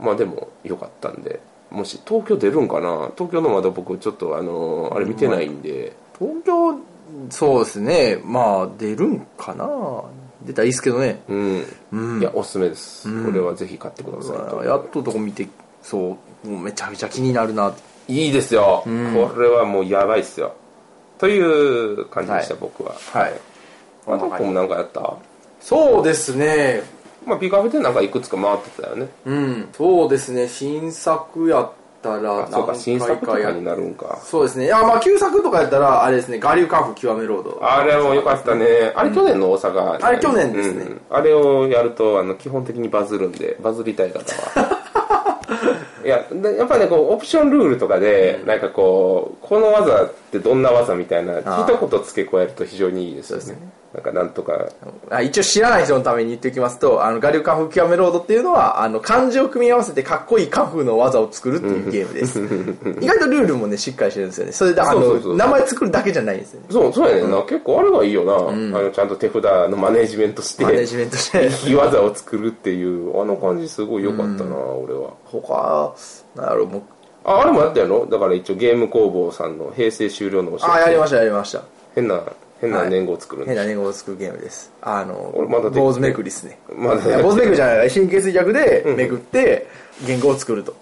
[0.00, 3.10] まあでも良かったんでもし東京出るんかな？
[3.16, 6.78] 東京のまだ僕ちょっとあのあれ見てないんで、東京
[7.30, 8.20] そうですね。
[8.24, 9.66] まあ出るんかな？
[10.44, 11.22] 出たらいいですけどね。
[11.28, 14.36] うん、いやおすすめです、これはぜひ買ってください。
[14.50, 15.48] とやっととこ見て
[15.82, 17.74] そうもうめちゃめちゃ気になるな。
[18.06, 18.90] いいですよ、こ
[19.40, 20.54] れはもうやばいっすよ。
[21.16, 22.60] という感じでした、はい。
[22.60, 22.94] 僕は。
[23.12, 23.40] はい。
[24.08, 25.16] あとこもなんかやった？
[25.62, 26.82] そうですね。
[27.24, 29.08] まあピカフェでなんかいくつか回ってたよね。
[29.24, 29.68] うん。
[29.72, 30.48] そうですね。
[30.48, 32.74] 新作やったらあそうか。
[32.74, 34.18] 新作とかやになるんか。
[34.24, 34.64] そうですね。
[34.64, 36.40] いやまあ旧作とかやったらあれですね。
[36.42, 37.60] 我流カーフ極めロード。
[37.62, 38.92] あれもよかったね。
[38.96, 40.84] あれ去年の大阪、あれ去年ですね。
[40.84, 41.00] うん。
[41.10, 44.20] あれをやるとあの基本的にバズるんでバズりたい方
[44.60, 44.82] は
[46.04, 53.82] いやでやっぱねこうオプションルールとかで、なんかこうこの技ってどんな技みたいな一言付け加えると非常にいいですよね。
[53.94, 54.68] なんかなんとか。
[55.10, 62.40] あ一応知らない人のために言っておきますと、あの、我流カフ極めロードっていうのは、あの、漢字を組み合わせてかっこいいカフの技を作るっていうゲームです。
[63.02, 64.52] 意外とルールもね、しっかりしてるんですよね。
[64.52, 66.66] それで、あの、名前作るだけじゃないんですよね。
[66.70, 71.50] そうそうやねんな、結構あれがいいよな、あのちゃんと手札のマネジメントしてマネジメントして。
[71.76, 75.10] 技を作るっていうあの感じすごい良かったな、俺は。
[75.24, 75.91] 他、
[76.34, 76.82] なんやろう、もう、
[77.24, 78.06] ああれもやったやろ？
[78.06, 81.62] だから一応ゲーム工房さんの平成終了のお知らせあ、やりました、やりました。
[81.94, 82.20] 変な
[82.60, 84.72] 変な年号を作るんで変な年号を作るゲームです。
[84.82, 86.58] あの、俺まだできて坊主めくりですね。
[86.74, 89.66] まだいや坊主めくりじゃない、神経衰弱でめくって、
[90.06, 90.74] 言語を作ると。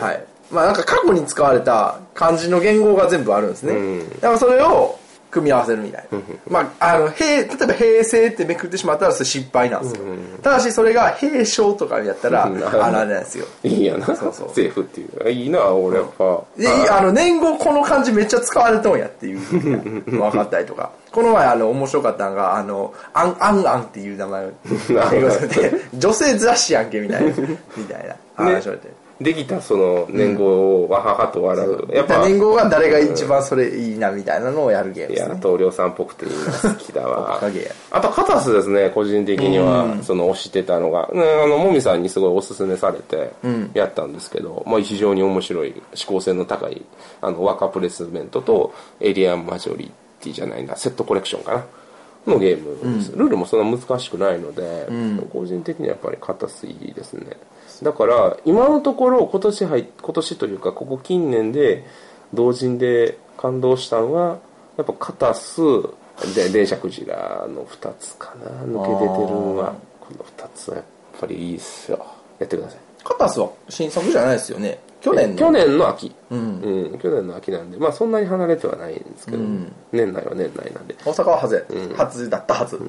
[0.00, 0.24] はい。
[0.50, 3.74] まあなんか過去に使われた漢字の言語が全部あるんですね。
[3.74, 4.98] うんだからそれを
[5.34, 6.18] 組み合わせるみたいな。
[6.48, 10.04] まあ、あの、平、例えば平成ってめくってしまったらそれ失敗なんですよ。
[10.42, 13.46] ただしそれが平正とかやったら、うんあのあれなんですよ。
[13.64, 19.40] いいやなそうそうセーフっていういいな俺やっぱ、で、あの、年号この漢字めっちゃ使われとんやっていう
[20.06, 20.90] 分かったりとか。
[21.10, 24.50] この前あの、面白かったのが、あの、アン、アンアンっていう名前を
[25.12, 27.32] 英語で、女性雑誌やんけみたいな、
[27.76, 29.03] みたいな話をして。
[29.20, 35.40] できたその年号をわははと笑う、やっぱ年号が誰が一番それいいなみたいなのをやるゲームいやですね。
[35.40, 37.40] 棟梁さんっぽくていいな好きだわ。
[37.90, 43.32] あとカタスですね個人的にはその推してたのが、ね、あのもみさんにすごいおすすめされて
[43.74, 46.84] やったんですけど、まあ、非常に面白い指向性の高い
[47.20, 51.64] あのワーカープレスメントとエリアンマジョリティじゃないなセットコレクションかな
[52.26, 54.88] のゲームです、ルールもそんな難しくないので、
[55.30, 57.36] 個人的にはやっぱりカタスいいですね
[57.82, 61.84] だから今のところ今年入今年というかここ近年で
[62.32, 64.38] 同人で感動したのは
[64.76, 65.60] やっぱカタス
[66.34, 68.50] で電車クジラの2つかな。
[68.62, 70.84] 抜け出てるのはこの2つはやっ
[71.20, 72.06] ぱりいいっすよ。
[72.38, 72.78] やってください。
[73.02, 74.78] カタスは新作じゃないですよね。
[75.04, 75.36] 去年の。
[75.36, 76.38] 去年の秋、うん。
[76.60, 76.98] うん。
[76.98, 79.38] 去年の秋なんでまあそんなに離れてはないんですけど、
[79.92, 80.96] 年内は年内なんで。
[81.04, 81.62] 大阪は初や、
[81.94, 82.80] 初だったはず。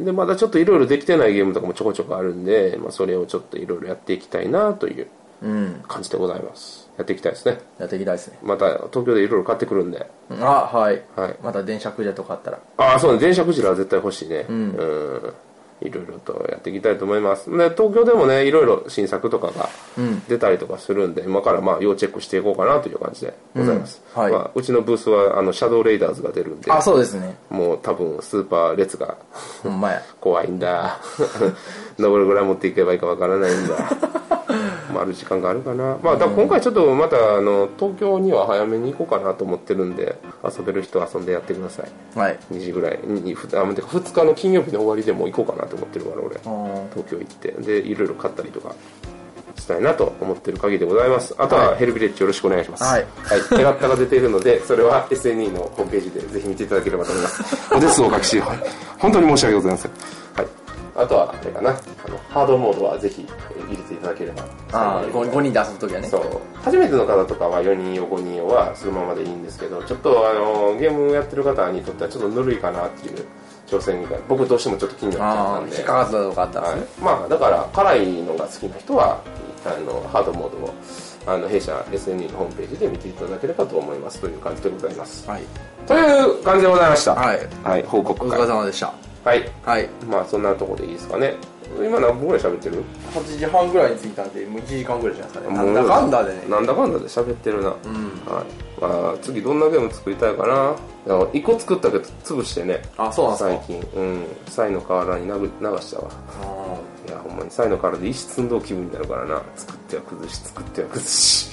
[0.00, 5.08] でまだちょっといろいろできてないゲームとかもちょこちょこあるんで、まあ、それをちょっといろいろやっていきたいなという
[5.42, 5.84] うん。
[5.86, 6.88] 感じでございます。
[6.96, 7.58] やっていきたいですね。
[7.78, 8.38] やっていきたいですね。
[8.42, 10.06] また東京でいろいろ買ってくるんで。
[10.40, 11.02] あ、はい。
[11.16, 11.36] はい。
[11.42, 12.58] また電車クジラとかあったら。
[12.78, 13.18] ああそうね。
[13.18, 14.46] 電車クジラは絶対欲しいね。
[14.48, 15.34] うん
[15.84, 17.50] いろいろとやっていきたいと思います。
[17.50, 19.68] で東京でもねいろいろ新作とかが
[20.28, 24.22] 出たりとかするんで、今からまあ要チェックしていこうかなという感じでございます、うん。
[24.22, 24.32] はい。
[24.32, 27.36] まあ、うちのブースはあのシャドウレイダーズが出るんであ、そうですね。
[27.50, 29.16] もう多分スーパー列が。
[30.20, 30.98] 怖いんだ。
[31.98, 33.74] どれぐらい持っていけばいいかわからないんだ。
[34.30, 34.36] ま
[35.02, 35.98] ある時間があるかな。
[36.02, 42.18] まあだ今回ちょっとまたあの東京には早めに行こうかなと思ってるんで遊べる人は遊んでやってください。
[42.18, 42.38] はい。
[42.50, 42.98] 2時ぐらい。
[43.02, 46.36] にふあてか2日の金曜日の終わりでもう行こうかなと思ってるから俺。
[46.36, 46.40] あ
[46.92, 47.52] 東京行って。
[47.52, 48.74] でいろいろ買ったりとか
[49.56, 51.34] したいなと思ってる限りでございます。
[51.38, 52.84] あとはヘルビレッジよろしくお願いします。
[52.84, 53.06] はい。
[53.24, 57.74] はい、手形が出ているのでそれは SNE のホームページでぜひ見ていただければと思います。
[57.74, 58.58] お手数をお隠しはい
[58.98, 59.90] 本当に申し訳ございません。
[60.34, 60.61] はい
[60.94, 61.70] あとはあれかな。
[61.70, 61.72] あ
[62.08, 63.26] のハードモードはぜひ
[63.66, 64.44] 入れていただければ。
[64.72, 66.08] あー、5, 人で遊ぶときはね。
[66.08, 66.22] そう。
[66.62, 73.24] 初めての方とかは4人用5人用はそのままでいいんですけどちょっとあのゲームやってる方にとってはちょっとぬるいかなっていう
[73.66, 76.80] 挑戦が僕どうしてもちょっと気になったああ、んで引っかかったとかあったんですはい。
[76.80, 76.86] ね。、
[77.20, 79.20] まあだから辛いのが好きな人は
[79.64, 80.74] あのハードモードを
[81.26, 85.28] あの弊社 SNE のホームページで見ていただければと思いますという感じでございます。
[85.28, 85.42] はい。
[85.86, 87.14] という感じでございました。
[87.14, 87.48] はい。
[87.64, 89.11] はい、報お疲れ様でした。
[89.24, 89.50] はい。
[89.64, 89.88] はい。
[90.08, 91.34] まあそんなところでいいですかね。
[91.80, 92.82] 今何分ぐらい喋ってる
[93.14, 95.56] ？8時半ぐらいに着いたんで、もう1時間ぐらいじゃないですかね。
[95.56, 96.42] なんだかんだでね。
[96.48, 98.80] なんだかんだで喋ってるな、はい。
[98.80, 100.74] まあ、次どんなゲーム作りたいかな。
[101.06, 102.82] 1個作ったけど潰してね。
[102.98, 103.86] あ、そうなん最ですか？
[103.94, 104.00] 近。
[104.00, 104.24] うん。
[104.48, 105.48] サイの河原に流流
[105.78, 106.10] したわ。
[106.42, 106.76] あ
[107.08, 107.50] いやほんまに。
[107.50, 109.40] サイの河原で石積んどう気分になるからな。
[109.56, 111.48] 作っては崩し作っては崩し。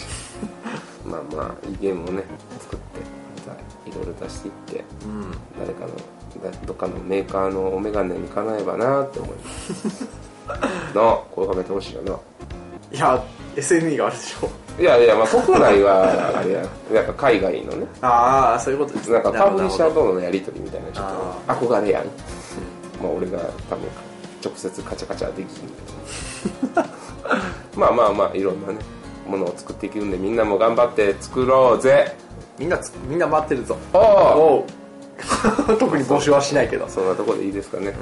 [1.05, 2.23] まあまあいいゲームをね
[2.59, 5.31] 作っていろいろ出していってーうん。
[5.59, 6.03] 誰かのだ
[6.65, 10.05] どっかのメーカーのお眼鏡にかなえばなって思います。
[10.95, 12.13] なあ声かけてほしいよな
[12.91, 13.23] いや、
[13.55, 14.49] SNE があるでしょ。
[14.81, 16.65] いやいやまあ国内はあれや。
[16.93, 17.87] なんか海外のね。
[18.01, 19.13] ああ、そういうことですね。
[19.15, 23.37] なんかパブリッシャーとのやり取りみたいなちょっと憧れやんまあ俺が
[23.69, 23.87] 多分
[24.43, 25.69] 直接カチャカチャできひん。
[25.69, 26.87] け ど
[27.75, 28.79] まあまあまあいろんなね
[29.27, 32.15] ものを作っていくんでみんなも頑張って作ろうぜ。
[32.57, 33.77] みんなつみんな待ってるぞ。
[33.93, 34.65] おお
[35.79, 36.87] 特に募集はしないけど。
[36.87, 37.93] そんなところでいいですかね、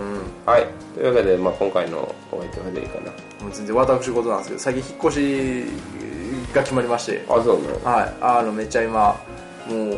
[0.45, 0.67] はい。
[0.95, 3.11] というわけで、まあ、今回のお相手はでいいかな。
[3.43, 7.25] もう全然私事なんですけど最近引っ越しが決まりまして。
[7.29, 8.13] あそうねはい。
[8.21, 9.15] あのめっちゃ今
[9.67, 9.97] もう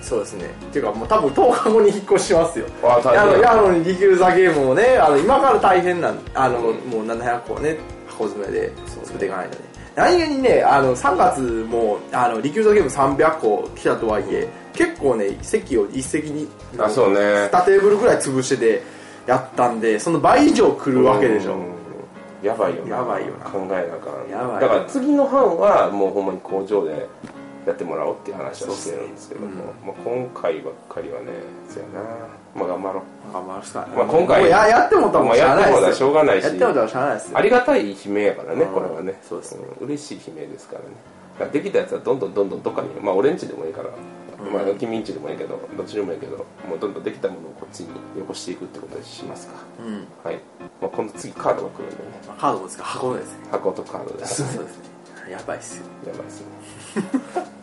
[0.00, 0.46] そうですね。
[0.46, 2.66] っていうかもう多分10日後に引っ越ししますよ。
[2.82, 3.40] あ大変。
[3.40, 6.72] やあのリキューザゲームをねあの今から大変なんあの、もう
[7.06, 8.72] 700個ね箱詰めで
[9.04, 9.64] 作っていかないとね。
[9.96, 14.46] 何気にねあの3月もあのリキューザゲーム300個来たとはいえ
[14.76, 16.48] 結構ね席を一席に
[16.78, 17.18] あそうね。
[17.52, 18.82] 2テーブルぐらい潰してで
[19.26, 21.54] やったんでその倍以上来るわけでしょ。
[21.54, 22.46] うん。
[22.46, 22.96] やばいよな。
[22.96, 23.46] やばいよな。
[23.46, 24.30] 考えなあかん。
[24.30, 24.60] やばい。
[24.60, 27.08] だから次の班はもうほんまに工場で
[27.66, 29.48] やってもらおうっていう話はしてるんですけども、
[29.84, 31.32] まあ、今回ばっかりはね
[31.68, 32.06] そうやな
[32.54, 33.32] まあ頑張ろう。
[33.32, 36.44] 頑張るしかまあ今回もうややってもたもまあしゃあないやってもだですよしょうがないし。
[36.44, 37.38] やってもたらしゃあないですよ。
[37.38, 38.72] ありがたい悲鳴やからねうん。
[38.72, 39.20] これはね。
[39.22, 39.62] そうですね。
[39.64, 41.50] ん嬉しい悲鳴ですからね。
[41.52, 43.90] できたやつはどんどんどんどんどっかにまあ俺んちでもいいから、
[44.50, 46.38] まあ君んちでもいいけどどっちでもいいけど
[46.68, 47.88] もうどんどんできたものをこっちに
[48.18, 49.54] よこしていくってことにしますか。
[49.80, 50.06] うん。
[50.24, 50.40] はい、
[50.80, 52.02] まあ、今度次カードが来るんでね。
[52.26, 52.84] まあカードもですか？
[52.84, 53.32] 箱です。
[53.32, 54.54] ね箱とカードです。
[54.54, 54.84] そうですね。
[55.32, 55.84] やばいっすよ。
[56.06, 57.55] やばいですね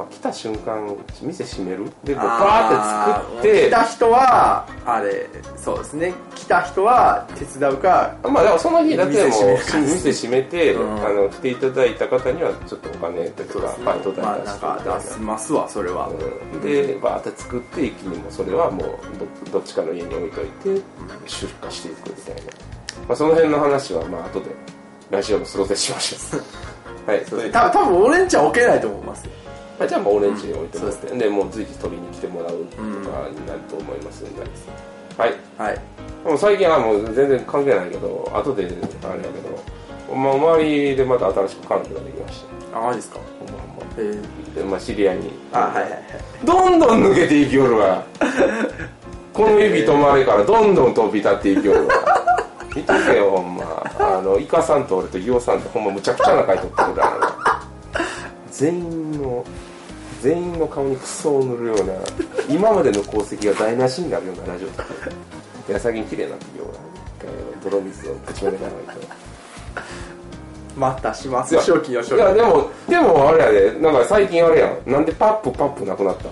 [0.00, 1.84] まあ来た瞬間店閉める？
[2.04, 6.14] でこうバーって作って来た人はあれそうですね。
[6.34, 11.04] 来た人は手伝うかまあでもその日だけでも 店閉めて、うん。
[11.04, 14.92] あの来ていただいた方にはちょっとお金とかバイト代出してみたいな。
[14.94, 16.08] か出しますわそれは。
[16.08, 16.60] うん。
[16.62, 18.88] でバーって作って一気にもうそれはもう
[19.52, 20.46] どどっちかの家に置いとい
[20.76, 20.82] て
[21.26, 22.42] 出荷していくみたいな、
[23.06, 24.46] まあ、その辺の話はまあ後で
[25.10, 27.24] ラジオのスローでしましょうはい。
[27.28, 29.39] そうです多分多分俺んちは置けないと思います
[29.80, 32.82] あ、じゃあもうオレンジに置いてもらって、そうでもう随時取りに来てもらうとか
[33.30, 34.42] になると思いますんで、
[35.16, 35.34] はい。
[35.58, 35.80] はい。
[36.24, 42.78] でも最近はもう全然関係ないけど後であれやけど、まあ、周りでまた新しく彼女ができました。
[42.78, 43.18] あマジですか？
[43.38, 43.48] ほん。
[43.48, 44.00] まほんまえ。
[44.02, 45.32] ーでまあ、知り合いに。
[45.52, 46.00] あはいはいはい。
[46.44, 48.02] どんどん抜けていきよるわ
[49.32, 51.94] この指止まれからどんどん飛び立っていきよるわ
[52.76, 53.82] 見とけよほんま。
[53.98, 57.62] あのイカさんと俺とギオさんってほんまむちゃくちゃな回撮ってるから。
[58.50, 59.44] 全員の
[60.20, 61.92] 全員の顔にクソを塗るような
[62.48, 64.92] 今までの功績が台無しになるようなラジオ撮って。
[65.06, 65.12] る
[65.68, 66.80] いや最近綺麗になってきような。
[67.62, 68.76] 泥水を口までないと。
[70.76, 71.54] またします。
[71.54, 72.16] いや初期よ初期。
[72.16, 73.72] いやでもでもあれやで。
[73.80, 74.90] なんか最近あれやん。
[74.90, 76.30] なんでパップパップなくなったん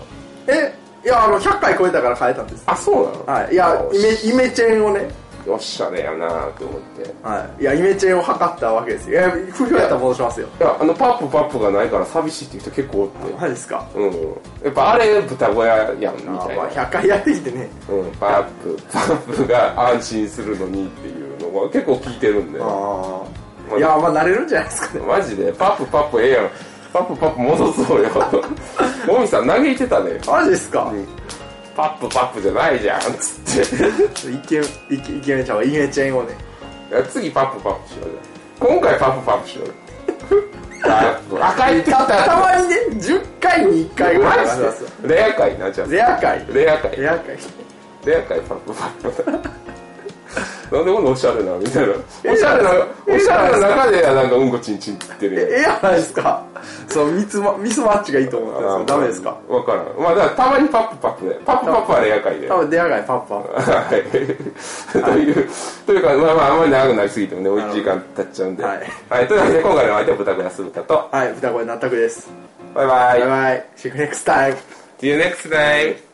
[0.49, 0.75] え
[1.05, 2.63] いやあの100回超えたから変えたんです。
[2.67, 3.27] あそうなの？
[3.27, 3.55] はい。
[3.55, 5.09] いやよイメイメチェンをね
[5.51, 7.15] おっしゃれやなって思って。
[7.23, 7.63] はい。
[7.63, 9.21] いやイメチェンを測ったわけですよ。
[9.21, 10.49] いや不評やったら戻しますよ。
[10.61, 13.35] いやあのパップパップがないから寂しいっていう人結構おって。
[13.35, 13.87] マジですか？
[13.95, 14.05] うん。
[14.65, 17.69] やっぱあれ豚小屋やんみたいあまあな100回やってきてね。
[17.89, 22.61] うん、パップパップが安心するのにっていうのが結構聞いてるんで。
[22.63, 23.23] あ
[23.73, 23.77] あ。
[23.77, 25.05] いやまあ慣れるんじゃないですかね。
[25.07, 25.53] マジで？
[25.53, 26.51] パップパップええやん。
[26.93, 28.09] パップパップ戻そうよ。
[29.07, 30.91] もみさん嘆いてたねマジですか？
[31.79, 33.65] パップパップじゃないじゃんつっ
[34.25, 34.33] て。
[34.33, 34.61] イケ
[34.91, 36.35] イケイケメンちゃんはイメチェンをね。
[37.09, 38.69] 次パップパップしようじゃん。
[38.69, 39.75] 今回パップパップしよう
[41.41, 44.47] 赤いたまにね10回に1回ぐらい
[45.05, 46.45] レア回なじゃあレア回。
[46.53, 46.97] レア回。
[46.97, 47.39] レア回。
[48.05, 49.49] レア回パップパップ
[50.71, 51.93] なんでこんなおしゃれなみたいな。
[52.33, 52.71] おしゃれな
[53.07, 56.43] おしゃれな中でなんかうんこちんちんって言ってるええやないですか
[56.89, 63.43] そうミスマミスマッチがいいと思うんですよダメですかわからんまあだからたまにパップパップでパップパップはレア回で多分レア回パッパは
[63.93, 64.03] い
[65.03, 65.49] という
[65.87, 72.29] というかまあまああんまり長くなりすぎてもねお1時間経っちゃうんではいはいというわけで今回の相手は豚小屋すぶたとはい双子納得です
[72.75, 74.57] バイバイバイバイ See you next time
[75.01, 75.97] See you next time